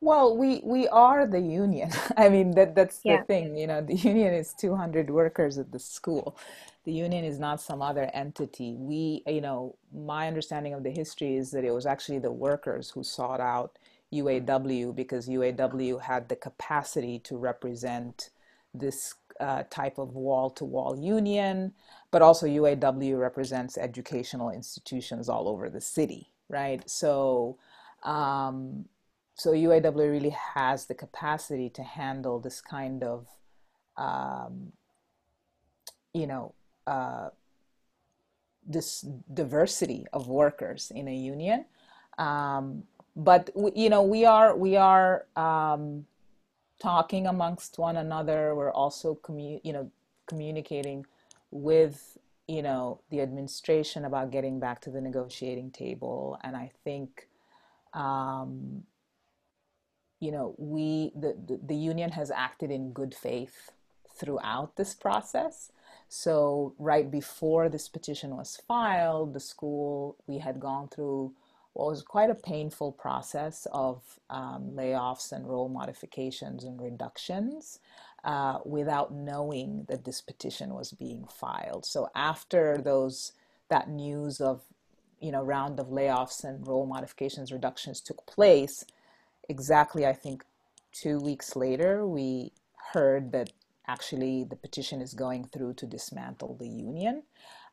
Well, 0.01 0.37
we 0.37 0.61
we 0.63 0.87
are 0.87 1.27
the 1.27 1.41
union. 1.41 1.91
I 2.17 2.29
mean 2.29 2.51
that 2.51 2.75
that's 2.75 3.01
yeah. 3.03 3.17
the 3.17 3.23
thing, 3.25 3.57
you 3.57 3.67
know, 3.67 3.81
the 3.81 3.95
union 4.11 4.33
is 4.33 4.53
200 4.53 5.09
workers 5.09 5.57
at 5.57 5.71
the 5.71 5.79
school. 5.79 6.37
The 6.85 6.93
union 6.93 7.25
is 7.25 7.39
not 7.39 7.61
some 7.61 7.81
other 7.81 8.09
entity. 8.13 8.73
We, 8.75 9.23
you 9.27 9.41
know, 9.41 9.75
my 9.93 10.27
understanding 10.27 10.73
of 10.73 10.83
the 10.83 10.89
history 10.89 11.35
is 11.35 11.51
that 11.51 11.65
it 11.65 11.71
was 11.71 11.85
actually 11.85 12.19
the 12.19 12.31
workers 12.31 12.89
who 12.89 13.03
sought 13.03 13.41
out 13.41 13.77
UAW 14.13 14.95
because 14.95 15.27
UAW 15.27 16.01
had 16.01 16.29
the 16.29 16.35
capacity 16.35 17.19
to 17.19 17.37
represent 17.37 18.29
this 18.73 19.13
uh, 19.39 19.63
type 19.69 19.97
of 19.97 20.15
wall 20.15 20.49
to 20.51 20.65
wall 20.65 20.97
union, 20.97 21.73
but 22.09 22.21
also 22.21 22.47
UAW 22.47 23.19
represents 23.19 23.77
educational 23.77 24.49
institutions 24.49 25.29
all 25.29 25.47
over 25.47 25.69
the 25.69 25.81
city 25.81 26.31
right? 26.49 26.87
So, 26.89 27.57
um, 28.03 28.85
so 29.35 29.51
UAW 29.51 30.11
really 30.11 30.35
has 30.55 30.85
the 30.85 30.95
capacity 30.95 31.69
to 31.69 31.83
handle 31.83 32.39
this 32.39 32.59
kind 32.59 33.03
of, 33.03 33.27
um, 33.95 34.73
you 36.13 36.27
know, 36.27 36.53
uh, 36.87 37.29
this 38.67 39.05
diversity 39.33 40.05
of 40.13 40.27
workers 40.27 40.91
in 40.93 41.07
a 41.07 41.15
union. 41.15 41.65
Um, 42.17 42.83
but 43.15 43.49
you 43.75 43.89
know, 43.89 44.03
we 44.03 44.25
are 44.25 44.55
we 44.55 44.77
are 44.77 45.25
um, 45.35 46.05
talking 46.79 47.27
amongst 47.27 47.77
one 47.77 47.97
another. 47.97 48.55
We're 48.55 48.71
also 48.71 49.15
commu- 49.23 49.61
you 49.63 49.73
know 49.73 49.91
communicating 50.27 51.05
with 51.51 52.17
you 52.49 52.63
know 52.63 52.99
the 53.11 53.21
administration 53.21 54.05
about 54.05 54.31
getting 54.31 54.59
back 54.59 54.81
to 54.81 54.89
the 54.89 54.99
negotiating 54.99 55.69
table. 55.69 56.37
And 56.43 56.55
i 56.57 56.71
think 56.83 57.27
um, 57.93 58.83
you 60.19 60.31
know 60.31 60.55
we 60.57 61.11
the, 61.15 61.37
the, 61.47 61.59
the 61.63 61.75
union 61.75 62.11
has 62.11 62.31
acted 62.31 62.71
in 62.71 62.91
good 62.91 63.13
faith 63.13 63.69
throughout 64.17 64.75
this 64.75 64.93
process. 64.93 65.71
So 66.09 66.73
right 66.79 67.09
before 67.09 67.69
this 67.69 67.87
petition 67.87 68.35
was 68.35 68.59
filed 68.67 69.33
the 69.33 69.39
school 69.39 70.17
we 70.25 70.39
had 70.39 70.59
gone 70.59 70.87
through 70.87 71.33
what 71.73 71.89
was 71.89 72.01
quite 72.01 72.31
a 72.31 72.35
painful 72.35 72.91
process 72.93 73.67
of 73.71 74.01
um, 74.31 74.71
layoffs 74.73 75.31
and 75.31 75.47
role 75.47 75.69
modifications 75.69 76.63
and 76.63 76.81
reductions 76.81 77.79
uh, 78.23 78.59
without 78.65 79.13
knowing 79.13 79.85
that 79.87 80.05
this 80.05 80.21
petition 80.21 80.73
was 80.73 80.91
being 80.91 81.25
filed. 81.27 81.85
So 81.85 82.09
after 82.15 82.77
those 82.77 83.33
that 83.69 83.89
news 83.89 84.41
of 84.41 84.61
you 85.19 85.31
know 85.31 85.43
round 85.43 85.79
of 85.79 85.87
layoffs 85.87 86.43
and 86.43 86.65
role 86.67 86.85
modifications 86.85 87.51
reductions 87.51 88.01
took 88.01 88.25
place, 88.25 88.85
exactly 89.47 90.05
I 90.05 90.13
think 90.13 90.43
two 90.91 91.19
weeks 91.19 91.55
later 91.55 92.05
we 92.05 92.51
heard 92.93 93.31
that 93.31 93.51
actually 93.87 94.43
the 94.43 94.55
petition 94.55 95.01
is 95.01 95.13
going 95.13 95.45
through 95.45 95.73
to 95.75 95.85
dismantle 95.85 96.55
the 96.59 96.67
union. 96.67 97.23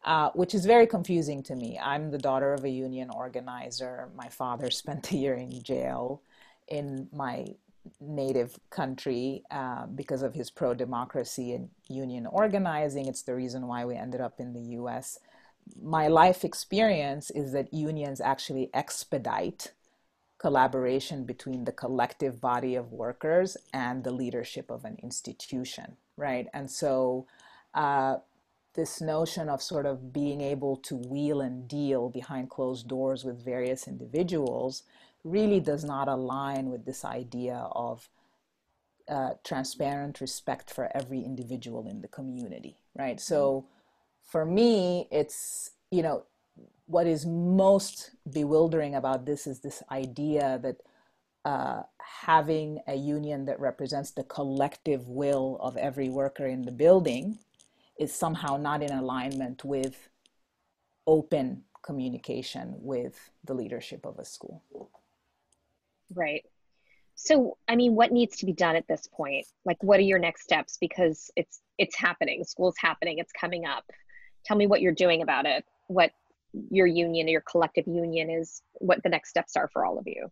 Uh, 0.05 0.31
which 0.35 0.55
is 0.55 0.65
very 0.65 0.87
confusing 0.87 1.43
to 1.43 1.57
me. 1.57 1.77
I'm 1.83 2.13
the 2.13 2.19
daughter 2.19 2.55
of 2.55 2.63
a 2.63 2.69
union 2.69 3.11
organizer. 3.11 4.09
My 4.15 4.29
father 4.29 4.71
spent 4.83 5.11
a 5.11 5.17
year 5.17 5.35
in 5.35 5.65
jail 5.65 6.23
in 6.69 7.09
my 7.13 7.47
native 8.01 8.59
country 8.71 9.43
uh, 9.51 9.87
because 9.87 10.23
of 10.23 10.35
his 10.35 10.51
pro 10.51 10.75
democracy 10.75 11.53
and 11.53 11.71
union 11.89 12.27
organizing. 12.27 13.07
It's 13.07 13.23
the 13.23 13.35
reason 13.35 13.67
why 13.67 13.85
we 13.85 13.97
ended 13.97 14.21
up 14.21 14.41
in 14.41 14.53
the 14.53 14.77
US. 14.81 15.19
my 15.83 16.07
life 16.07 16.45
experience 16.45 17.31
is 17.31 17.53
that 17.53 17.75
unions 17.75 18.21
actually 18.21 18.71
expedite 18.73 19.73
collaboration 20.39 21.25
between 21.25 21.65
the 21.65 21.73
collective 21.73 22.41
body 22.41 22.75
of 22.77 22.93
workers 22.93 23.57
and 23.73 24.05
the 24.05 24.13
leadership 24.13 24.71
of 24.71 24.85
an 24.85 24.97
institution, 25.03 25.97
right? 26.17 26.47
And 26.53 26.71
so, 26.71 27.27
uh, 27.75 28.19
this 28.77 29.01
notion 29.01 29.49
of 29.49 29.63
sort 29.63 29.87
of 29.87 30.13
being 30.13 30.41
able 30.41 30.77
to 30.77 30.95
wheel 30.97 31.41
and 31.41 31.67
deal 31.67 32.11
behind 32.11 32.51
closed 32.51 32.87
doors 32.87 33.25
with 33.25 33.45
various 33.45 33.89
individuals 33.89 34.83
really 35.27 35.61
does 35.61 35.85
not 35.85 36.09
align 36.09 36.71
with 36.71 36.85
this 36.85 37.05
idea 37.05 37.69
of 37.73 38.09
uh, 39.09 39.31
transparent 39.45 40.21
respect 40.21 40.71
for 40.71 40.91
every 40.95 41.21
individual 41.21 41.87
in 41.89 42.01
the 42.01 42.09
community, 42.09 42.77
right? 42.97 43.21
So 43.21 43.67
for 44.25 44.45
me, 44.45 45.09
it's, 45.11 45.73
you 45.91 46.03
know, 46.03 46.25
what 46.87 47.07
is 47.07 47.27
most 47.27 48.11
bewildering 48.33 48.95
about 48.95 49.27
this 49.27 49.47
is 49.47 49.61
this 49.61 49.83
idea 49.91 50.61
that 50.63 50.77
uh, 51.45 51.83
having 51.99 52.81
a 52.89 52.95
union 52.95 53.45
that 53.47 53.61
represents 53.61 54.11
the 54.11 54.25
collective 54.25 55.09
will 55.09 55.59
of 55.61 55.77
every 55.77 56.09
worker 56.09 56.47
in 56.47 56.63
the 56.63 56.73
building 56.73 57.39
is 57.99 58.13
somehow 58.13 58.57
not 58.57 58.83
in 58.83 58.93
alignment 58.93 59.65
with 59.65 60.09
open 61.07 61.63
communication 61.83 62.75
with 62.79 63.31
the 63.45 63.55
leadership 63.55 64.05
of 64.05 64.19
a 64.19 64.25
school. 64.25 64.63
Right. 66.15 66.45
So, 67.15 67.57
I 67.67 67.77
mean, 67.77 67.95
what 67.95 68.13
needs 68.13 68.37
to 68.39 68.47
be 68.47 68.53
done 68.53 68.77
at 68.77 68.87
this 68.89 69.09
point? 69.13 69.47
Like, 69.65 69.83
what 69.83 69.99
are 69.99 70.05
your 70.05 70.19
next 70.19 70.43
steps? 70.43 70.77
Because 70.79 71.31
it's 71.35 71.61
it's 71.79 71.97
happening. 71.97 72.45
School's 72.45 72.77
happening. 72.79 73.19
It's 73.19 73.33
coming 73.33 73.65
up. 73.65 73.85
Tell 74.45 74.57
me 74.57 74.67
what 74.67 74.83
you're 74.83 74.93
doing 74.93 75.23
about 75.23 75.47
it. 75.47 75.65
What 75.89 76.11
your 76.71 76.87
union, 76.87 77.29
your 77.29 77.41
collective 77.41 77.87
union, 77.87 78.31
is. 78.31 78.63
What 78.75 79.03
the 79.03 79.09
next 79.09 79.31
steps 79.31 79.57
are 79.57 79.69
for 79.73 79.85
all 79.85 79.99
of 79.99 80.07
you. 80.07 80.31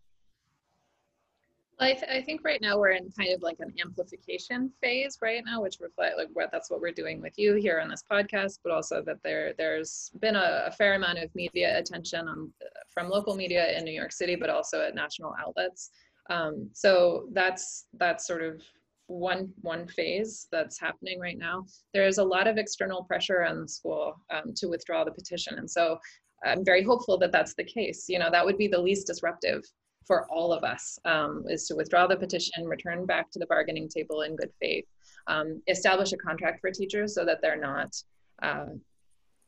I, 1.79 1.91
th- 1.91 2.09
I 2.09 2.21
think 2.21 2.41
right 2.43 2.61
now 2.61 2.77
we're 2.77 2.91
in 2.91 3.09
kind 3.17 3.33
of 3.33 3.41
like 3.41 3.57
an 3.59 3.73
amplification 3.81 4.71
phase 4.81 5.17
right 5.21 5.43
now, 5.45 5.61
which 5.61 5.77
reflect 5.81 6.17
like 6.17 6.29
what 6.33 6.49
that's 6.51 6.69
what 6.69 6.79
we're 6.79 6.91
doing 6.91 7.21
with 7.21 7.33
you 7.37 7.55
here 7.55 7.81
on 7.81 7.89
this 7.89 8.03
podcast, 8.09 8.59
but 8.63 8.71
also 8.71 9.01
that 9.05 9.17
there 9.23 9.53
there's 9.57 10.11
been 10.21 10.37
a, 10.37 10.63
a 10.67 10.71
fair 10.71 10.93
amount 10.93 11.19
of 11.19 11.33
media 11.35 11.77
attention 11.77 12.27
on 12.27 12.51
from 12.93 13.09
local 13.09 13.35
media 13.35 13.77
in 13.77 13.83
New 13.83 13.91
York 13.91 14.13
City, 14.13 14.35
but 14.35 14.49
also 14.49 14.81
at 14.81 14.95
national 14.95 15.35
outlets. 15.37 15.91
Um, 16.29 16.69
so 16.73 17.27
that's 17.33 17.87
that's 17.97 18.25
sort 18.25 18.41
of 18.41 18.61
one 19.07 19.51
one 19.61 19.85
phase 19.85 20.47
that's 20.51 20.79
happening 20.79 21.19
right 21.19 21.37
now. 21.37 21.65
There 21.93 22.07
is 22.07 22.19
a 22.19 22.23
lot 22.23 22.47
of 22.47 22.57
external 22.57 23.03
pressure 23.03 23.43
on 23.43 23.61
the 23.61 23.67
school 23.67 24.15
um, 24.31 24.53
to 24.55 24.67
withdraw 24.67 25.03
the 25.03 25.11
petition, 25.11 25.57
and 25.57 25.69
so 25.69 25.99
I'm 26.45 26.63
very 26.63 26.83
hopeful 26.83 27.17
that 27.17 27.33
that's 27.33 27.53
the 27.55 27.65
case. 27.65 28.05
You 28.07 28.19
know, 28.19 28.29
that 28.31 28.45
would 28.45 28.57
be 28.57 28.69
the 28.69 28.79
least 28.79 29.07
disruptive 29.07 29.61
for 30.05 30.25
all 30.29 30.53
of 30.53 30.63
us 30.63 30.99
um, 31.05 31.43
is 31.49 31.67
to 31.67 31.75
withdraw 31.75 32.07
the 32.07 32.15
petition, 32.15 32.65
return 32.65 33.05
back 33.05 33.31
to 33.31 33.39
the 33.39 33.45
bargaining 33.47 33.89
table 33.89 34.21
in 34.21 34.35
good 34.35 34.51
faith, 34.59 34.85
um, 35.27 35.61
establish 35.67 36.13
a 36.13 36.17
contract 36.17 36.61
for 36.61 36.71
teachers 36.71 37.15
so 37.15 37.25
that 37.25 37.41
they're 37.41 37.59
not 37.59 37.95
uh, 38.41 38.67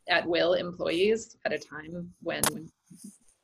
at 0.09 0.27
will 0.27 0.53
employees 0.53 1.37
at 1.45 1.53
a 1.53 1.59
time 1.59 2.11
when 2.21 2.41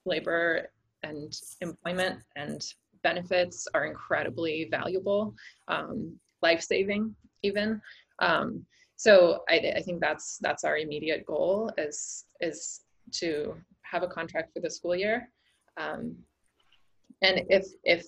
labor 0.06 0.69
and 1.04 1.34
employment 1.62 2.19
and 2.36 2.65
benefits 3.04 3.67
are 3.73 3.86
incredibly 3.86 4.67
valuable, 4.71 5.36
um, 5.67 6.17
life-saving 6.41 7.13
even. 7.43 7.82
Um, 8.19 8.65
so 8.95 9.43
I, 9.49 9.73
I, 9.76 9.82
think 9.82 9.99
that's 9.99 10.38
that's 10.39 10.63
our 10.63 10.78
immediate 10.78 11.26
goal 11.26 11.71
is 11.78 12.26
is 12.39 12.82
to 13.13 13.56
have 13.82 14.04
a 14.04 14.08
contract 14.08 14.54
for 14.54 14.62
the 14.62 14.69
school 14.69 14.95
year. 14.95 15.30
Um, 15.78 16.15
and 17.24 17.42
if 17.50 17.66
if 17.84 18.06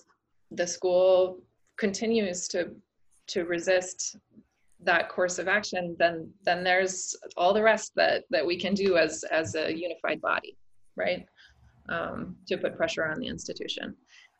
the 0.52 0.66
school 0.66 1.38
continues 1.76 2.48
to 2.48 2.70
to 3.26 3.44
resist 3.44 4.16
that 4.80 5.08
course 5.08 5.38
of 5.38 5.48
action 5.48 5.96
then 5.98 6.30
then 6.44 6.62
there's 6.62 7.16
all 7.36 7.52
the 7.52 7.62
rest 7.62 7.92
that 7.96 8.24
that 8.30 8.44
we 8.44 8.56
can 8.58 8.74
do 8.74 8.96
as 8.96 9.24
as 9.24 9.54
a 9.54 9.74
unified 9.74 10.20
body 10.20 10.56
right? 10.96 11.26
Um, 11.88 12.36
to 12.48 12.58
put 12.58 12.76
pressure 12.76 13.06
on 13.06 13.20
the 13.20 13.28
institution. 13.28 13.94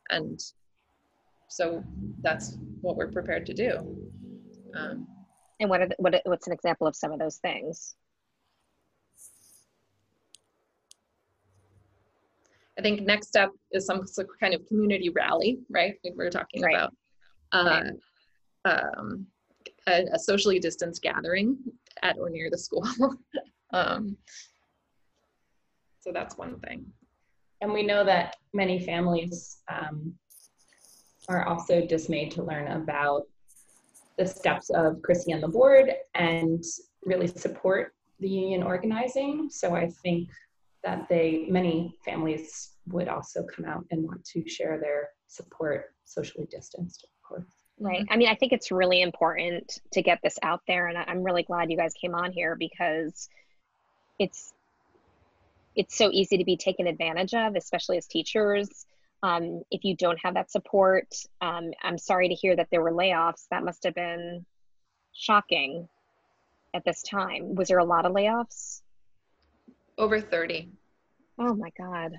And 0.09 0.39
so 1.47 1.83
that's 2.21 2.57
what 2.81 2.97
we're 2.97 3.11
prepared 3.11 3.45
to 3.45 3.53
do. 3.53 3.97
Um, 4.75 5.07
and 5.59 5.69
what, 5.69 5.81
are 5.81 5.87
the, 5.87 5.95
what 5.97 6.21
what's 6.25 6.47
an 6.47 6.53
example 6.53 6.85
of 6.85 6.95
some 6.95 7.11
of 7.11 7.19
those 7.19 7.37
things 7.37 7.95
I 12.77 12.81
think 12.81 13.01
next 13.01 13.27
step 13.27 13.51
is 13.71 13.85
some 13.85 14.03
kind 14.39 14.53
of 14.53 14.65
community 14.67 15.09
rally, 15.09 15.59
right? 15.69 15.95
Like 16.03 16.13
we 16.15 16.25
are 16.25 16.29
talking 16.29 16.61
right. 16.61 16.75
about 16.75 16.93
uh, 17.51 17.83
um, 18.65 19.25
a, 19.87 20.05
a, 20.13 20.19
socially 20.19 20.59
distanced 20.59 21.01
gathering 21.01 21.57
at 22.03 22.17
or 22.19 22.29
near 22.29 22.49
the 22.51 22.57
school. 22.57 22.85
um, 23.73 24.17
so 26.01 26.11
that's 26.11 26.37
one 26.37 26.59
thing. 26.59 26.85
And 27.61 27.73
we 27.73 27.83
know 27.83 28.03
that 28.03 28.35
many 28.53 28.79
families 28.79 29.57
um, 29.69 30.13
are 31.27 31.47
also 31.47 31.85
dismayed 31.85 32.31
to 32.31 32.43
learn 32.43 32.67
about 32.67 33.23
the 34.17 34.27
steps 34.27 34.69
of 34.69 34.97
Crissy 34.97 35.33
and 35.33 35.41
the 35.41 35.47
board 35.47 35.93
and 36.15 36.63
really 37.03 37.27
support 37.27 37.93
the 38.19 38.29
union 38.29 38.63
organizing. 38.63 39.49
So 39.49 39.75
I 39.75 39.89
think 40.03 40.29
that 40.83 41.07
they 41.09 41.47
many 41.49 41.95
families 42.05 42.71
would 42.87 43.07
also 43.07 43.43
come 43.43 43.65
out 43.65 43.85
and 43.91 44.03
want 44.03 44.23
to 44.23 44.47
share 44.47 44.79
their 44.79 45.09
support 45.27 45.93
socially 46.05 46.47
distanced 46.49 47.03
of 47.03 47.27
course. 47.27 47.51
Right. 47.79 48.05
I 48.09 48.17
mean 48.17 48.29
i 48.29 48.35
think 48.35 48.53
it's 48.53 48.71
really 48.71 49.01
important 49.01 49.79
to 49.93 50.01
get 50.01 50.19
this 50.23 50.37
out 50.41 50.61
there 50.67 50.87
and 50.87 50.97
i'm 50.97 51.23
really 51.23 51.43
glad 51.43 51.69
you 51.69 51.77
guys 51.77 51.93
came 51.93 52.15
on 52.15 52.31
here 52.31 52.55
because 52.55 53.29
it's 54.19 54.53
it's 55.75 55.95
so 55.95 56.09
easy 56.11 56.37
to 56.37 56.43
be 56.43 56.57
taken 56.57 56.87
advantage 56.87 57.35
of 57.35 57.55
especially 57.55 57.97
as 57.97 58.07
teachers. 58.07 58.85
Um, 59.23 59.63
if 59.71 59.83
you 59.83 59.95
don't 59.95 60.19
have 60.23 60.35
that 60.35 60.51
support 60.51 61.13
um, 61.41 61.71
i'm 61.83 61.97
sorry 61.97 62.29
to 62.29 62.35
hear 62.35 62.55
that 62.55 62.67
there 62.71 62.81
were 62.81 62.91
layoffs. 62.91 63.47
That 63.51 63.63
must 63.63 63.83
have 63.83 63.95
been 63.95 64.45
shocking 65.13 65.87
at 66.73 66.85
this 66.85 67.01
time. 67.01 67.55
Was 67.55 67.67
there 67.69 67.79
a 67.79 67.85
lot 67.85 68.05
of 68.05 68.11
layoffs 68.11 68.81
over 69.97 70.21
30. 70.21 70.69
Oh 71.39 71.53
my 71.53 71.69
God. 71.77 72.13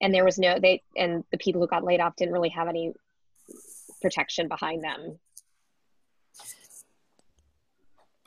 And 0.00 0.14
there 0.14 0.24
was 0.24 0.38
no, 0.38 0.58
they, 0.60 0.82
and 0.96 1.24
the 1.32 1.38
people 1.38 1.60
who 1.60 1.66
got 1.66 1.84
laid 1.84 2.00
off 2.00 2.16
didn't 2.16 2.32
really 2.32 2.48
have 2.50 2.68
any 2.68 2.92
protection 4.00 4.48
behind 4.48 4.84
them. 4.84 5.18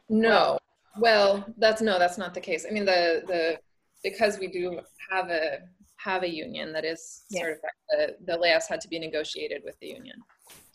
No. 0.10 0.60
Well, 1.00 1.46
that's 1.58 1.82
no, 1.82 1.98
that's 1.98 2.18
not 2.18 2.34
the 2.34 2.42
case. 2.42 2.66
I 2.70 2.74
mean, 2.74 2.84
the, 2.84 3.24
the, 3.26 3.58
because 4.04 4.38
we 4.38 4.48
do 4.48 4.82
have 5.10 5.30
a, 5.30 5.60
have 5.98 6.24
a 6.24 6.30
union 6.30 6.74
that 6.74 6.84
is 6.84 7.24
yeah. 7.30 7.42
certified, 7.42 7.72
the, 7.90 8.16
the 8.26 8.38
layoffs 8.38 8.68
had 8.68 8.82
to 8.82 8.90
be 8.90 9.00
negotiated 9.00 9.62
with 9.64 9.80
the 9.80 9.88
union. 9.88 10.18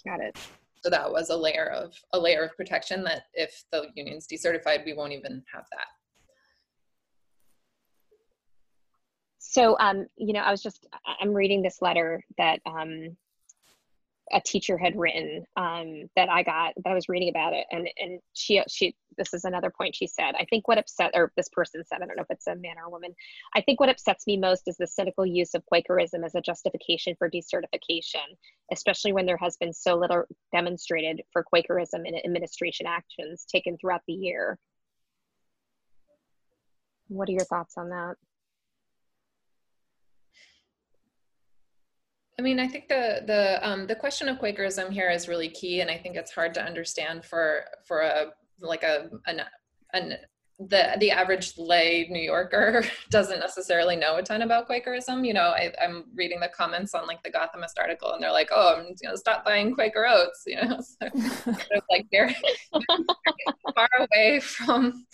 Got 0.07 0.21
it. 0.21 0.39
So 0.83 0.91
that 0.91 1.11
was 1.11 1.31
a 1.31 1.37
layer 1.37 1.67
of 1.71 1.93
a 2.13 2.19
layer 2.19 2.45
of 2.45 2.57
protection 2.57 3.03
that 3.05 3.23
if 3.35 3.65
the 3.73 3.89
union's 3.97 4.29
decertified, 4.29 4.85
we 4.85 4.95
won't 4.95 5.13
even 5.13 5.43
have 5.53 5.65
that. 5.73 5.89
So, 9.57 9.75
um, 9.81 10.05
you 10.19 10.35
know, 10.35 10.41
I 10.41 10.51
was 10.51 10.63
just, 10.63 10.87
I'm 11.19 11.33
reading 11.33 11.63
this 11.63 11.81
letter 11.81 12.23
that 12.37 12.61
um, 12.67 13.17
a 14.31 14.39
teacher 14.39 14.77
had 14.77 14.99
written 14.99 15.47
um, 15.57 16.11
that 16.15 16.29
I 16.29 16.43
got, 16.43 16.75
that 16.77 16.91
I 16.91 16.95
was 16.95 17.09
reading 17.09 17.31
about 17.31 17.55
it. 17.55 17.65
And, 17.71 17.89
and 17.97 18.21
she, 18.35 18.63
she, 18.69 18.95
this 19.17 19.33
is 19.33 19.47
another 19.47 19.71
point 19.71 19.97
she 19.97 20.09
said, 20.09 20.35
I 20.39 20.45
think 20.45 20.69
what 20.69 20.77
upset, 20.77 21.13
or 21.15 21.33
this 21.39 21.49
person 21.49 21.83
said, 21.87 22.03
I 22.03 22.07
don't 22.07 22.19
know 22.19 22.25
if 22.25 22.31
it's 22.31 22.47
a 22.47 22.55
man 22.55 22.77
or 22.77 22.89
a 22.89 22.91
woman. 22.91 23.15
I 23.55 23.63
think 23.63 23.81
what 23.81 23.89
upsets 23.89 24.27
me 24.27 24.37
most 24.37 24.65
is 24.69 24.77
the 24.77 24.87
cynical 24.87 25.25
use 25.25 25.55
of 25.55 25.65
Quakerism 25.65 26.23
as 26.23 26.35
a 26.35 26.43
justification 26.43 27.15
for 27.19 27.31
decertification, 27.31 28.27
especially 28.71 29.15
when 29.15 29.25
there 29.25 29.39
has 29.39 29.57
been 29.57 29.73
so 29.73 29.95
little 29.95 30.25
demonstrated 30.53 31.23
for 31.33 31.43
Quakerism 31.43 32.05
in 32.05 32.15
administration 32.27 32.87
actions 32.87 33.47
taken 33.51 33.79
throughout 33.79 34.03
the 34.07 34.13
year. 34.13 34.59
What 37.09 37.31
are 37.31 37.33
your 37.33 37.47
thoughts 37.47 37.79
on 37.79 37.89
that? 37.89 38.17
I 42.39 42.43
mean, 42.43 42.61
I 42.61 42.69
think 42.69 42.89
the 42.89 43.23
the 43.27 43.67
um, 43.67 43.87
the 43.87 43.95
question 43.95 44.29
of 44.29 44.39
Quakerism 44.39 44.91
here 44.91 45.11
is 45.11 45.29
really 45.29 45.49
key, 45.49 45.81
and 45.81 45.91
I 45.91 45.97
think 45.97 46.17
it's 46.17 46.33
hard 46.33 46.53
to 46.55 46.63
understand 46.63 47.25
for 47.25 47.65
for 47.87 48.03
a 48.03 48.33
like 48.61 48.83
a 48.83 49.09
an, 49.27 49.43
an 49.95 50.19
the 50.59 50.97
the 51.01 51.11
average 51.11 51.53
lay 51.59 52.07
New 52.11 52.21
Yorker 52.21 52.83
doesn't 53.11 53.41
necessarily 53.41 53.95
know 53.95 54.17
a 54.17 54.23
ton 54.23 54.43
about 54.43 54.69
Quakerism. 54.69 55.27
You 55.27 55.35
know, 55.35 55.51
I, 55.51 55.73
am 55.79 56.05
reading 56.15 56.41
the 56.41 56.49
comments 56.49 56.95
on 56.95 57.07
like 57.07 57.23
the 57.23 57.31
Gothamist 57.31 57.79
article, 57.79 58.13
and 58.13 58.23
they're 58.23 58.33
like, 58.33 58.49
"Oh, 58.51 58.77
I'm 58.77 58.95
gonna 59.03 59.19
stop 59.19 59.45
buying 59.45 59.75
Quaker 59.75 60.07
oats." 60.07 60.45
You 60.47 60.57
know, 60.57 60.81
so 60.81 61.11
like 61.91 62.07
they're 62.11 62.35
far 63.75 63.89
away 63.99 64.41
from 64.41 65.05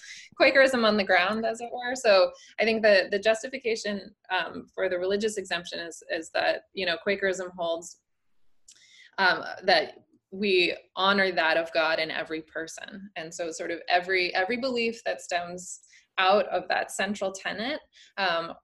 Quakerism 0.41 0.85
on 0.85 0.97
the 0.97 1.05
ground, 1.05 1.45
as 1.45 1.61
it 1.61 1.71
were. 1.73 1.97
So 1.97 2.31
I 2.61 2.65
think 2.65 2.83
the 2.83 3.09
the 3.11 3.19
justification 3.19 4.15
um, 4.31 4.67
for 4.73 4.89
the 4.89 4.99
religious 4.99 5.39
exemption 5.39 5.81
is 5.81 6.05
is 6.09 6.31
that 6.35 6.67
you 6.73 6.87
know 6.87 6.97
Quakerism 7.05 7.51
holds 7.57 7.99
um, 9.19 9.43
that 9.65 9.95
we 10.33 10.75
honor 10.97 11.31
that 11.31 11.57
of 11.57 11.73
God 11.73 11.99
in 11.99 12.11
every 12.11 12.41
person. 12.43 13.11
And 13.17 13.33
so 13.33 13.53
sort 13.53 13.71
of 13.71 13.81
every 13.89 14.35
every 14.35 14.57
belief 14.57 15.05
that 15.05 15.21
stems 15.21 15.81
out 16.19 16.47
of 16.47 16.67
that 16.69 16.91
central 16.91 17.33
tenet 17.33 17.81
um, 18.19 18.55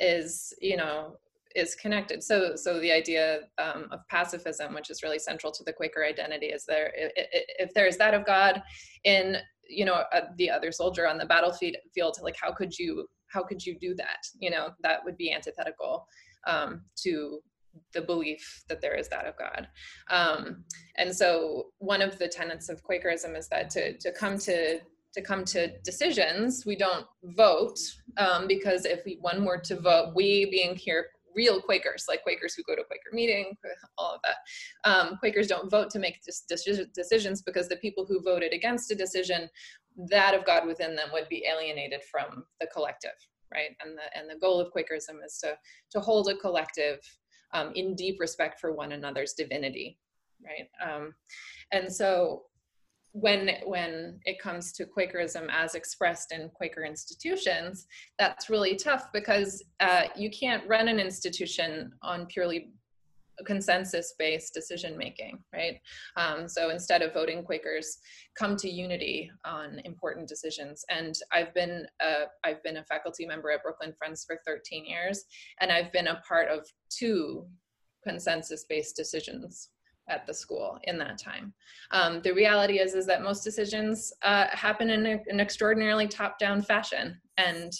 is, 0.00 0.52
you 0.60 0.76
know, 0.76 1.16
is 1.54 1.74
connected. 1.74 2.22
So, 2.22 2.54
so 2.54 2.78
the 2.80 2.92
idea 2.92 3.40
um, 3.58 3.88
of 3.90 4.00
pacifism, 4.10 4.74
which 4.74 4.90
is 4.90 5.02
really 5.02 5.18
central 5.18 5.50
to 5.52 5.64
the 5.64 5.72
Quaker 5.72 6.04
identity, 6.04 6.46
is 6.46 6.64
there. 6.66 6.92
If 6.94 7.72
there 7.74 7.86
is 7.86 7.96
that 7.96 8.14
of 8.14 8.26
God 8.26 8.62
in, 9.04 9.38
you 9.68 9.86
know, 9.86 10.04
uh, 10.12 10.20
the 10.36 10.50
other 10.50 10.70
soldier 10.70 11.08
on 11.08 11.16
the 11.16 11.24
battlefield, 11.24 11.76
field, 11.94 12.18
like 12.22 12.36
how 12.40 12.52
could 12.52 12.78
you, 12.78 13.06
how 13.28 13.42
could 13.42 13.64
you 13.64 13.78
do 13.78 13.94
that? 13.94 14.18
You 14.38 14.50
know, 14.50 14.70
that 14.82 15.00
would 15.04 15.16
be 15.16 15.32
antithetical 15.32 16.06
um, 16.46 16.82
to 17.02 17.40
the 17.92 18.02
belief 18.02 18.64
that 18.68 18.80
there 18.80 18.94
is 18.94 19.08
that 19.08 19.26
of 19.26 19.34
God. 19.36 19.68
Um, 20.10 20.64
and 20.96 21.14
so 21.14 21.68
one 21.78 22.02
of 22.02 22.18
the 22.18 22.28
tenets 22.28 22.68
of 22.68 22.82
Quakerism 22.82 23.36
is 23.36 23.48
that 23.48 23.70
to, 23.70 23.96
to 23.98 24.12
come 24.12 24.38
to 24.38 24.80
to 25.14 25.22
come 25.22 25.46
to 25.46 25.78
decisions, 25.78 26.66
we 26.66 26.76
don't 26.76 27.06
vote 27.24 27.78
um, 28.18 28.46
because 28.46 28.84
if 28.84 29.02
we, 29.06 29.16
one 29.22 29.46
were 29.46 29.56
to 29.56 29.80
vote, 29.80 30.12
we 30.14 30.44
being 30.50 30.76
here 30.76 31.06
real 31.36 31.60
Quakers, 31.60 32.06
like 32.08 32.22
Quakers 32.22 32.54
who 32.54 32.62
go 32.64 32.74
to 32.74 32.82
Quaker 32.84 33.10
meeting, 33.12 33.56
all 33.98 34.14
of 34.14 34.20
that. 34.24 34.90
Um, 34.90 35.16
Quakers 35.18 35.46
don't 35.46 35.70
vote 35.70 35.90
to 35.90 35.98
make 35.98 36.20
decisions 36.24 37.42
because 37.42 37.68
the 37.68 37.76
people 37.76 38.06
who 38.06 38.22
voted 38.22 38.52
against 38.52 38.90
a 38.90 38.94
decision, 38.94 39.48
that 40.08 40.34
of 40.34 40.44
God 40.44 40.66
within 40.66 40.96
them 40.96 41.08
would 41.12 41.28
be 41.28 41.44
alienated 41.46 42.00
from 42.10 42.44
the 42.60 42.66
collective, 42.66 43.16
right? 43.52 43.70
And 43.84 43.96
the 43.96 44.18
and 44.18 44.28
the 44.28 44.40
goal 44.40 44.60
of 44.60 44.72
Quakerism 44.72 45.16
is 45.24 45.38
to 45.38 45.56
to 45.92 46.00
hold 46.00 46.28
a 46.28 46.36
collective 46.36 46.98
um, 47.52 47.72
in 47.74 47.94
deep 47.94 48.18
respect 48.20 48.60
for 48.60 48.72
one 48.72 48.92
another's 48.92 49.34
divinity, 49.34 49.98
right? 50.44 50.68
Um, 50.84 51.14
and 51.72 51.92
so 51.92 52.42
when 53.12 53.50
when 53.64 54.20
it 54.26 54.38
comes 54.38 54.72
to 54.72 54.84
Quakerism 54.84 55.48
as 55.50 55.74
expressed 55.74 56.32
in 56.32 56.50
Quaker 56.50 56.84
institutions, 56.84 57.86
that's 58.18 58.50
really 58.50 58.76
tough 58.76 59.06
because 59.12 59.64
uh, 59.80 60.02
you 60.14 60.30
can't 60.30 60.66
run 60.68 60.88
an 60.88 61.00
institution 61.00 61.92
on 62.02 62.26
purely 62.26 62.72
consensus-based 63.44 64.54
decision 64.54 64.96
making, 64.96 65.38
right? 65.52 65.80
Um, 66.16 66.48
so 66.48 66.70
instead 66.70 67.02
of 67.02 67.12
voting, 67.12 67.42
Quakers 67.42 67.98
come 68.38 68.56
to 68.56 68.68
unity 68.68 69.30
on 69.44 69.80
important 69.84 70.28
decisions. 70.28 70.84
And 70.88 71.14
I've 71.32 71.52
been 71.54 71.86
a, 72.00 72.24
I've 72.44 72.62
been 72.62 72.78
a 72.78 72.84
faculty 72.84 73.26
member 73.26 73.50
at 73.50 73.62
Brooklyn 73.62 73.94
Friends 73.98 74.24
for 74.26 74.40
13 74.46 74.84
years, 74.86 75.24
and 75.60 75.70
I've 75.70 75.92
been 75.92 76.08
a 76.08 76.22
part 76.26 76.48
of 76.48 76.66
two 76.90 77.46
consensus-based 78.04 78.96
decisions 78.96 79.70
at 80.08 80.26
the 80.26 80.34
school 80.34 80.78
in 80.84 80.98
that 80.98 81.18
time. 81.18 81.52
Um, 81.90 82.20
the 82.22 82.32
reality 82.32 82.78
is 82.78 82.94
is 82.94 83.06
that 83.06 83.22
most 83.22 83.42
decisions 83.42 84.12
uh, 84.22 84.46
happen 84.50 84.90
in 84.90 85.06
a, 85.06 85.18
an 85.28 85.40
extraordinarily 85.40 86.06
top-down 86.06 86.62
fashion, 86.62 87.20
and 87.36 87.72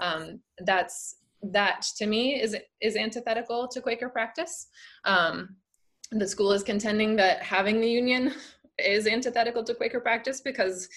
um, 0.00 0.40
that's 0.64 1.16
that 1.42 1.86
to 1.96 2.06
me 2.06 2.40
is 2.40 2.56
is 2.80 2.96
antithetical 2.96 3.68
to 3.68 3.80
Quaker 3.80 4.08
practice. 4.08 4.68
Um, 5.04 5.56
the 6.12 6.26
school 6.26 6.52
is 6.52 6.62
contending 6.62 7.16
that 7.16 7.42
having 7.42 7.80
the 7.80 7.90
union 7.90 8.34
is 8.78 9.06
antithetical 9.06 9.62
to 9.64 9.74
Quaker 9.74 10.00
practice 10.00 10.40
because 10.40 10.88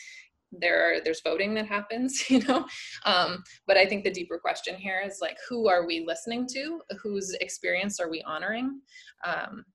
there 0.60 0.98
are, 0.98 1.02
there's 1.04 1.22
voting 1.22 1.54
that 1.56 1.68
happens, 1.68 2.24
you 2.30 2.40
know. 2.42 2.66
Um, 3.06 3.44
but 3.68 3.78
I 3.78 3.86
think 3.86 4.04
the 4.04 4.12
deeper 4.12 4.38
question 4.38 4.76
here 4.76 5.02
is 5.06 5.20
like, 5.22 5.38
who 5.50 5.68
are 5.68 5.86
we 5.86 6.06
listening 6.06 6.48
to? 6.54 6.82
Whose 7.02 7.34
experience 7.42 8.00
are 8.00 8.10
we 8.10 8.22
honoring? 8.24 8.82
Um, 9.26 9.66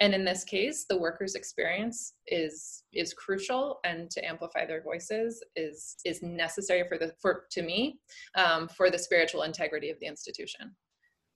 and 0.00 0.14
in 0.14 0.24
this 0.24 0.44
case 0.44 0.84
the 0.88 0.96
workers 0.96 1.34
experience 1.34 2.14
is 2.26 2.84
is 2.92 3.14
crucial 3.14 3.78
and 3.84 4.10
to 4.10 4.24
amplify 4.24 4.66
their 4.66 4.82
voices 4.82 5.42
is 5.54 5.96
is 6.04 6.22
necessary 6.22 6.84
for 6.88 6.98
the 6.98 7.12
for 7.20 7.44
to 7.50 7.62
me 7.62 7.98
um, 8.34 8.68
for 8.68 8.90
the 8.90 8.98
spiritual 8.98 9.42
integrity 9.42 9.90
of 9.90 9.98
the 10.00 10.06
institution. 10.06 10.74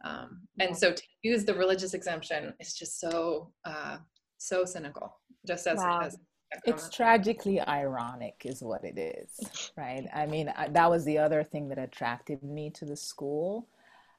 Um, 0.03 0.49
and 0.59 0.75
so 0.75 0.93
to 0.93 1.03
use 1.23 1.45
the 1.45 1.55
religious 1.55 1.93
exemption 1.93 2.55
is 2.59 2.75
just 2.75 3.01
so 3.01 3.53
uh, 3.65 3.99
so 4.39 4.65
cynical 4.65 5.19
just 5.47 5.67
as, 5.67 5.79
wow. 5.79 6.01
as 6.03 6.19
it's 6.65 6.91
tragically 6.91 7.61
ironic 7.61 8.35
is 8.45 8.63
what 8.63 8.85
it 8.85 8.99
is 8.99 9.71
right? 9.77 10.07
I 10.15 10.27
mean 10.27 10.53
I, 10.57 10.69
that 10.69 10.91
was 10.91 11.05
the 11.05 11.19
other 11.19 11.45
thing 11.45 11.69
that 11.69 11.79
attracted 11.79 12.43
me 12.43 12.71
to 12.71 12.85
the 12.85 12.97
school. 12.97 13.69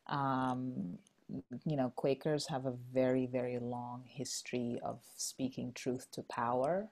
Um, 0.07 0.97
you 1.65 1.75
know, 1.75 1.91
Quakers 1.95 2.47
have 2.47 2.65
a 2.65 2.73
very, 2.93 3.25
very 3.25 3.59
long 3.59 4.03
history 4.05 4.79
of 4.83 4.99
speaking 5.15 5.71
truth 5.73 6.07
to 6.11 6.23
power, 6.23 6.87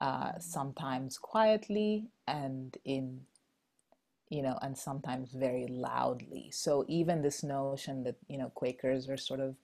uh, 0.00 0.32
sometimes 0.38 1.18
quietly 1.18 2.06
and 2.26 2.76
in, 2.84 3.20
you 4.28 4.42
know, 4.42 4.58
and 4.62 4.76
sometimes 4.76 5.32
very 5.32 5.66
loudly. 5.66 6.50
So 6.52 6.84
even 6.88 7.22
this 7.22 7.42
notion 7.42 8.04
that, 8.04 8.16
you 8.28 8.38
know, 8.38 8.50
Quakers 8.54 9.08
are 9.08 9.16
sort 9.16 9.40
of, 9.40 9.56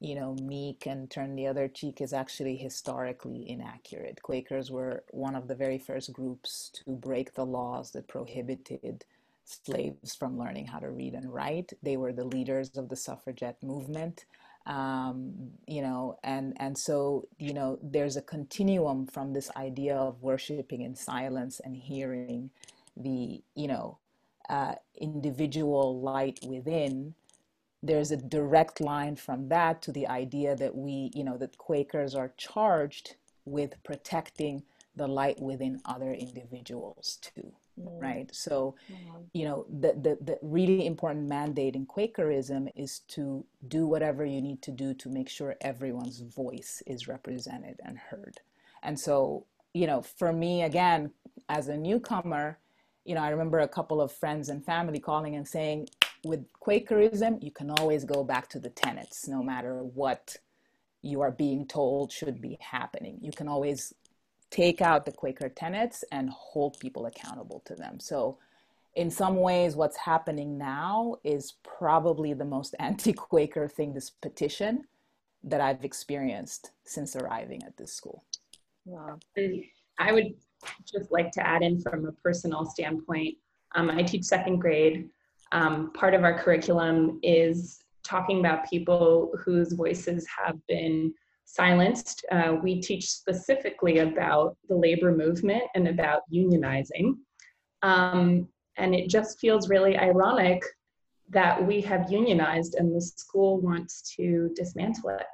you 0.00 0.14
know, 0.14 0.34
meek 0.42 0.86
and 0.86 1.10
turn 1.10 1.36
the 1.36 1.46
other 1.46 1.68
cheek 1.68 2.00
is 2.00 2.12
actually 2.12 2.56
historically 2.56 3.48
inaccurate. 3.48 4.22
Quakers 4.22 4.70
were 4.70 5.04
one 5.10 5.36
of 5.36 5.46
the 5.46 5.54
very 5.54 5.78
first 5.78 6.12
groups 6.12 6.70
to 6.84 6.92
break 6.92 7.34
the 7.34 7.44
laws 7.44 7.90
that 7.92 8.08
prohibited 8.08 9.04
slaves 9.50 10.14
from 10.14 10.38
learning 10.38 10.66
how 10.66 10.78
to 10.78 10.90
read 10.90 11.14
and 11.14 11.32
write. 11.32 11.72
They 11.82 11.96
were 11.96 12.12
the 12.12 12.24
leaders 12.24 12.76
of 12.76 12.88
the 12.88 12.96
suffragette 12.96 13.62
movement. 13.62 14.24
Um, 14.66 15.52
you 15.66 15.82
know, 15.82 16.18
and 16.22 16.54
and 16.58 16.76
so 16.76 17.26
you 17.38 17.54
know, 17.54 17.78
there's 17.82 18.16
a 18.16 18.22
continuum 18.22 19.06
from 19.06 19.32
this 19.32 19.50
idea 19.56 19.96
of 19.96 20.22
worshiping 20.22 20.82
in 20.82 20.94
silence 20.94 21.60
and 21.64 21.76
hearing 21.76 22.50
the 22.96 23.42
you 23.54 23.68
know 23.68 23.98
uh, 24.48 24.74
individual 25.00 26.00
light 26.00 26.40
within. 26.46 27.14
There's 27.82 28.10
a 28.10 28.16
direct 28.16 28.80
line 28.80 29.16
from 29.16 29.48
that 29.48 29.80
to 29.82 29.92
the 29.92 30.06
idea 30.06 30.54
that 30.56 30.74
we, 30.74 31.10
you 31.14 31.24
know, 31.24 31.38
that 31.38 31.56
Quakers 31.56 32.14
are 32.14 32.34
charged 32.36 33.16
with 33.46 33.82
protecting 33.82 34.64
the 34.94 35.06
light 35.08 35.40
within 35.40 35.80
other 35.86 36.12
individuals 36.12 37.18
too 37.22 37.54
mm. 37.78 38.00
right 38.00 38.34
so 38.34 38.74
mm. 38.90 38.96
you 39.32 39.44
know 39.44 39.66
the, 39.68 39.92
the 39.92 40.18
the 40.24 40.38
really 40.42 40.86
important 40.86 41.28
mandate 41.28 41.74
in 41.74 41.86
quakerism 41.86 42.68
is 42.76 43.00
to 43.08 43.44
do 43.68 43.86
whatever 43.86 44.24
you 44.24 44.40
need 44.40 44.62
to 44.62 44.70
do 44.70 44.94
to 44.94 45.08
make 45.08 45.28
sure 45.28 45.56
everyone's 45.60 46.20
voice 46.20 46.82
is 46.86 47.08
represented 47.08 47.78
and 47.84 47.98
heard 47.98 48.40
and 48.82 48.98
so 48.98 49.44
you 49.74 49.86
know 49.86 50.02
for 50.02 50.32
me 50.32 50.62
again 50.62 51.10
as 51.48 51.68
a 51.68 51.76
newcomer 51.76 52.58
you 53.04 53.14
know 53.14 53.22
i 53.22 53.30
remember 53.30 53.60
a 53.60 53.68
couple 53.68 54.00
of 54.00 54.12
friends 54.12 54.48
and 54.48 54.64
family 54.64 54.98
calling 54.98 55.36
and 55.36 55.46
saying 55.46 55.88
with 56.24 56.44
quakerism 56.60 57.38
you 57.40 57.50
can 57.50 57.70
always 57.70 58.04
go 58.04 58.22
back 58.22 58.48
to 58.48 58.58
the 58.58 58.70
tenets 58.70 59.26
no 59.28 59.42
matter 59.42 59.82
what 59.82 60.36
you 61.02 61.20
are 61.22 61.30
being 61.30 61.66
told 61.66 62.12
should 62.12 62.40
be 62.40 62.58
happening 62.60 63.18
you 63.22 63.32
can 63.32 63.48
always 63.48 63.94
take 64.50 64.80
out 64.80 65.04
the 65.04 65.12
Quaker 65.12 65.48
tenets 65.48 66.04
and 66.12 66.30
hold 66.30 66.78
people 66.80 67.06
accountable 67.06 67.62
to 67.66 67.74
them. 67.74 68.00
So, 68.00 68.38
in 68.96 69.08
some 69.08 69.36
ways, 69.36 69.76
what's 69.76 69.96
happening 69.96 70.58
now 70.58 71.14
is 71.22 71.54
probably 71.62 72.34
the 72.34 72.44
most 72.44 72.74
anti 72.80 73.12
Quaker 73.12 73.68
thing 73.68 73.94
this 73.94 74.10
petition 74.10 74.84
that 75.44 75.60
I've 75.60 75.84
experienced 75.84 76.72
since 76.84 77.16
arriving 77.16 77.62
at 77.64 77.76
this 77.76 77.92
school. 77.92 78.24
Wow. 78.84 79.18
I 79.98 80.12
would 80.12 80.34
just 80.84 81.10
like 81.10 81.30
to 81.32 81.46
add 81.46 81.62
in 81.62 81.80
from 81.80 82.06
a 82.06 82.12
personal 82.12 82.66
standpoint. 82.66 83.36
Um, 83.74 83.90
I 83.90 84.02
teach 84.02 84.24
second 84.24 84.58
grade. 84.58 85.08
Um, 85.52 85.92
part 85.92 86.14
of 86.14 86.24
our 86.24 86.38
curriculum 86.38 87.20
is 87.22 87.82
talking 88.02 88.40
about 88.40 88.68
people 88.68 89.32
whose 89.44 89.72
voices 89.72 90.26
have 90.44 90.56
been 90.66 91.14
silenced. 91.54 92.24
Uh, 92.30 92.56
we 92.62 92.80
teach 92.80 93.06
specifically 93.06 93.98
about 93.98 94.56
the 94.68 94.74
labor 94.74 95.14
movement 95.14 95.64
and 95.74 95.88
about 95.88 96.22
unionizing. 96.32 97.14
Um, 97.82 98.48
and 98.76 98.94
it 98.94 99.08
just 99.08 99.38
feels 99.40 99.68
really 99.68 99.96
ironic 99.96 100.62
that 101.30 101.64
we 101.64 101.80
have 101.80 102.10
unionized 102.10 102.74
and 102.74 102.94
the 102.94 103.00
school 103.00 103.60
wants 103.60 104.14
to 104.16 104.50
dismantle 104.54 105.10
it. 105.10 105.26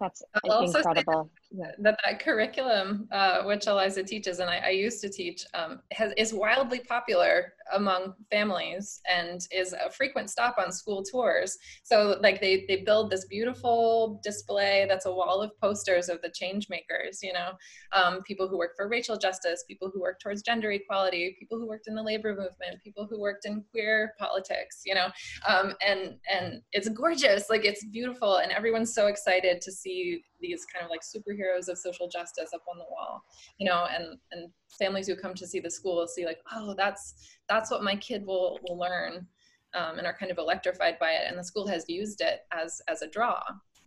That's 0.00 0.22
incredible. 0.44 1.30
That 1.52 1.98
that 2.02 2.20
curriculum, 2.20 3.08
uh, 3.12 3.42
which 3.44 3.66
Eliza 3.66 4.02
teaches, 4.02 4.38
and 4.40 4.50
I, 4.50 4.58
I 4.58 4.70
used 4.70 5.00
to 5.02 5.08
teach, 5.08 5.44
um, 5.54 5.80
has, 5.92 6.12
is 6.16 6.32
wildly 6.32 6.80
popular 6.80 7.52
among 7.72 8.14
families 8.30 9.00
and 9.10 9.46
is 9.50 9.72
a 9.72 9.90
frequent 9.90 10.30
stop 10.30 10.56
on 10.58 10.70
school 10.70 11.02
tours. 11.02 11.58
So 11.82 12.18
like 12.20 12.40
they 12.40 12.64
they 12.68 12.82
build 12.82 13.10
this 13.10 13.24
beautiful 13.26 14.20
display 14.22 14.86
that's 14.88 15.06
a 15.06 15.12
wall 15.12 15.42
of 15.42 15.58
posters 15.60 16.08
of 16.08 16.20
the 16.22 16.30
change 16.30 16.68
makers. 16.68 17.20
You 17.22 17.32
know, 17.32 17.52
um, 17.92 18.22
people 18.22 18.48
who 18.48 18.58
work 18.58 18.72
for 18.76 18.88
racial 18.88 19.16
justice, 19.16 19.64
people 19.68 19.90
who 19.92 20.00
work 20.00 20.20
towards 20.20 20.42
gender 20.42 20.72
equality, 20.72 21.36
people 21.38 21.58
who 21.58 21.66
worked 21.66 21.88
in 21.88 21.94
the 21.94 22.02
labor 22.02 22.30
movement, 22.30 22.82
people 22.82 23.06
who 23.08 23.20
worked 23.20 23.46
in 23.46 23.64
queer 23.70 24.12
politics. 24.18 24.82
You 24.84 24.94
know, 24.94 25.08
um, 25.46 25.74
and 25.86 26.16
and 26.32 26.62
it's 26.72 26.88
gorgeous. 26.88 27.50
Like 27.50 27.64
it's 27.64 27.84
beautiful, 27.84 28.36
and 28.36 28.52
everyone's 28.52 28.94
so 28.94 29.06
excited 29.06 29.60
to 29.62 29.72
see 29.72 30.22
these 30.46 30.66
kind 30.66 30.84
of 30.84 30.90
like 30.90 31.00
superheroes 31.00 31.68
of 31.68 31.78
social 31.78 32.08
justice 32.08 32.50
up 32.54 32.62
on 32.70 32.78
the 32.78 32.84
wall 32.90 33.22
you 33.58 33.66
know 33.66 33.86
and 33.94 34.18
and 34.32 34.50
families 34.78 35.06
who 35.06 35.16
come 35.16 35.34
to 35.34 35.46
see 35.46 35.60
the 35.60 35.70
school 35.70 35.96
will 35.96 36.08
see 36.08 36.24
like 36.24 36.38
oh 36.52 36.74
that's 36.76 37.14
that's 37.48 37.70
what 37.70 37.82
my 37.82 37.96
kid 37.96 38.24
will 38.26 38.58
will 38.68 38.78
learn 38.78 39.26
um, 39.74 39.98
and 39.98 40.06
are 40.06 40.16
kind 40.16 40.32
of 40.32 40.38
electrified 40.38 40.98
by 40.98 41.10
it 41.10 41.28
and 41.28 41.38
the 41.38 41.44
school 41.44 41.66
has 41.66 41.84
used 41.88 42.20
it 42.20 42.40
as 42.52 42.80
as 42.88 43.02
a 43.02 43.08
draw 43.08 43.40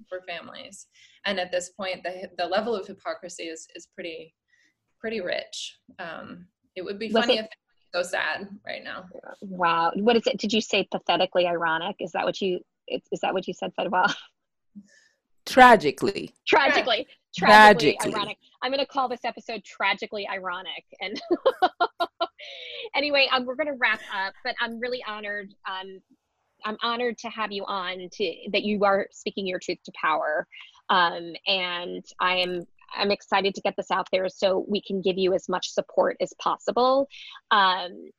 for 0.08 0.22
families. 0.22 0.88
And 1.26 1.40
at 1.40 1.52
this 1.52 1.70
point 1.70 2.04
the 2.04 2.30
the 2.38 2.46
level 2.46 2.76
of 2.76 2.88
hypocrisy 2.88 3.44
is 3.44 3.68
is 3.76 3.88
pretty 3.94 4.34
pretty 5.00 5.22
rich. 5.22 5.78
Um, 5.98 6.48
it 6.76 6.84
would 6.84 7.00
be 7.00 7.10
funny 7.10 7.38
it, 7.38 7.46
if 7.46 7.48
so 7.94 8.04
sad 8.04 8.48
right 8.66 8.84
now. 8.84 9.06
Wow. 9.42 9.92
What 9.96 10.16
is 10.16 10.28
it 10.28 10.38
did 10.38 10.54
you 10.54 10.62
say 10.62 10.88
pathetically 10.92 11.48
ironic? 11.48 11.98
Is 12.00 12.12
that 12.12 12.26
what 12.26 12.40
you 12.42 12.60
is 12.88 13.20
that 13.22 13.34
what 13.34 13.48
you 13.48 13.54
said 13.54 13.72
Fedwa? 13.78 14.14
Tragically. 15.50 16.34
Tragically. 16.48 17.08
Tragically, 17.36 17.94
tragically. 17.94 18.14
ironic. 18.14 18.38
I'm 18.64 18.72
going 18.72 18.84
to 18.84 18.88
call 18.88 19.08
this 19.08 19.24
episode 19.24 19.64
tragically 19.64 20.28
ironic. 20.28 20.84
And 21.00 21.22
anyway, 22.96 23.28
um, 23.32 23.46
we're 23.46 23.56
going 23.56 23.68
to 23.68 23.78
wrap 23.80 24.02
up, 24.14 24.34
but 24.44 24.56
I'm 24.60 24.80
really 24.80 25.04
honored. 25.08 25.54
Um, 25.70 26.00
I'm 26.66 26.78
honored 26.82 27.18
to 27.20 27.30
have 27.30 27.52
you 27.52 27.64
on 27.66 28.10
to 28.12 28.34
that 28.52 28.64
you 28.64 28.84
are 28.84 29.08
speaking 29.12 29.48
your 29.48 29.60
truth 29.60 29.78
to 29.86 29.92
power. 30.00 30.48
Um, 30.90 31.34
and 31.48 32.04
I 32.20 32.38
am 32.38 32.66
I'm 32.96 33.12
excited 33.12 33.54
to 33.56 33.62
get 33.62 33.76
this 33.78 33.92
out 33.92 34.08
there 34.12 34.28
so 34.30 34.66
we 34.68 34.82
can 34.82 35.02
give 35.02 35.18
you 35.18 35.34
as 35.34 35.48
much 35.48 35.70
support 35.70 36.18
as 36.22 36.34
possible. 36.42 37.08
Um, 37.52 38.10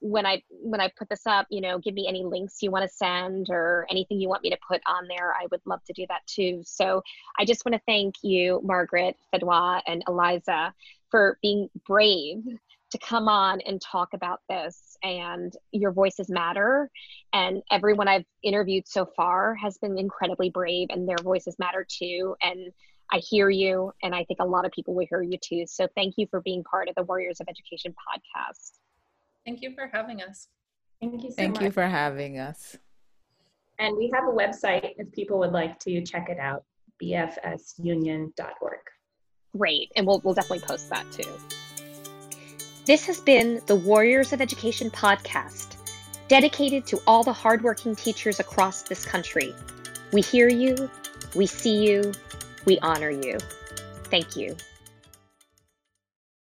when 0.00 0.26
I 0.26 0.42
when 0.50 0.80
I 0.80 0.90
put 0.98 1.08
this 1.08 1.26
up, 1.26 1.46
you 1.50 1.60
know, 1.60 1.78
give 1.78 1.94
me 1.94 2.08
any 2.08 2.24
links 2.24 2.62
you 2.62 2.70
want 2.70 2.88
to 2.88 2.94
send 2.94 3.48
or 3.50 3.86
anything 3.90 4.20
you 4.20 4.28
want 4.28 4.42
me 4.42 4.50
to 4.50 4.58
put 4.66 4.80
on 4.86 5.06
there. 5.08 5.32
I 5.32 5.46
would 5.50 5.60
love 5.66 5.84
to 5.84 5.92
do 5.92 6.06
that 6.08 6.26
too. 6.26 6.62
So 6.64 7.02
I 7.38 7.44
just 7.44 7.64
want 7.64 7.74
to 7.74 7.82
thank 7.86 8.16
you, 8.22 8.60
Margaret, 8.64 9.16
Fedwa, 9.32 9.82
and 9.86 10.02
Eliza, 10.08 10.74
for 11.10 11.38
being 11.42 11.68
brave 11.86 12.42
to 12.90 12.98
come 12.98 13.28
on 13.28 13.60
and 13.60 13.80
talk 13.80 14.08
about 14.14 14.40
this. 14.48 14.96
And 15.02 15.52
your 15.70 15.92
voices 15.92 16.28
matter. 16.28 16.90
And 17.32 17.62
everyone 17.70 18.08
I've 18.08 18.24
interviewed 18.42 18.88
so 18.88 19.06
far 19.16 19.54
has 19.54 19.78
been 19.78 19.98
incredibly 19.98 20.50
brave, 20.50 20.88
and 20.90 21.08
their 21.08 21.18
voices 21.22 21.56
matter 21.58 21.86
too. 21.88 22.36
And 22.42 22.72
I 23.12 23.18
hear 23.18 23.50
you, 23.50 23.92
and 24.02 24.14
I 24.14 24.24
think 24.24 24.40
a 24.40 24.46
lot 24.46 24.64
of 24.64 24.72
people 24.72 24.94
will 24.94 25.06
hear 25.08 25.20
you 25.20 25.36
too. 25.36 25.64
So 25.66 25.88
thank 25.94 26.14
you 26.16 26.26
for 26.30 26.40
being 26.40 26.64
part 26.64 26.88
of 26.88 26.94
the 26.94 27.02
Warriors 27.02 27.40
of 27.40 27.48
Education 27.48 27.92
podcast. 27.92 28.78
Thank 29.50 29.62
you 29.62 29.74
for 29.74 29.90
having 29.92 30.22
us. 30.22 30.46
Thank 31.00 31.14
you 31.14 31.18
so 31.22 31.26
much. 31.26 31.36
Thank 31.36 31.54
much. 31.54 31.62
you 31.64 31.70
for 31.72 31.88
having 31.88 32.38
us. 32.38 32.76
And 33.80 33.96
we 33.96 34.08
have 34.14 34.28
a 34.28 34.30
website 34.30 34.92
if 34.96 35.10
people 35.10 35.40
would 35.40 35.50
like 35.50 35.76
to 35.80 36.00
check 36.02 36.28
it 36.28 36.38
out, 36.38 36.62
bfsunion.org. 37.02 38.78
Great. 39.58 39.90
And 39.96 40.06
we'll, 40.06 40.20
we'll 40.20 40.34
definitely 40.34 40.64
post 40.64 40.88
that 40.90 41.04
too. 41.10 41.28
This 42.84 43.04
has 43.06 43.20
been 43.20 43.60
the 43.66 43.74
Warriors 43.74 44.32
of 44.32 44.40
Education 44.40 44.88
podcast, 44.88 45.74
dedicated 46.28 46.86
to 46.86 47.00
all 47.08 47.24
the 47.24 47.32
hardworking 47.32 47.96
teachers 47.96 48.38
across 48.38 48.82
this 48.82 49.04
country. 49.04 49.52
We 50.12 50.20
hear 50.20 50.48
you, 50.48 50.88
we 51.34 51.46
see 51.46 51.88
you, 51.88 52.12
we 52.66 52.78
honor 52.82 53.10
you. 53.10 53.38
Thank 54.04 54.36
you. 54.36 54.54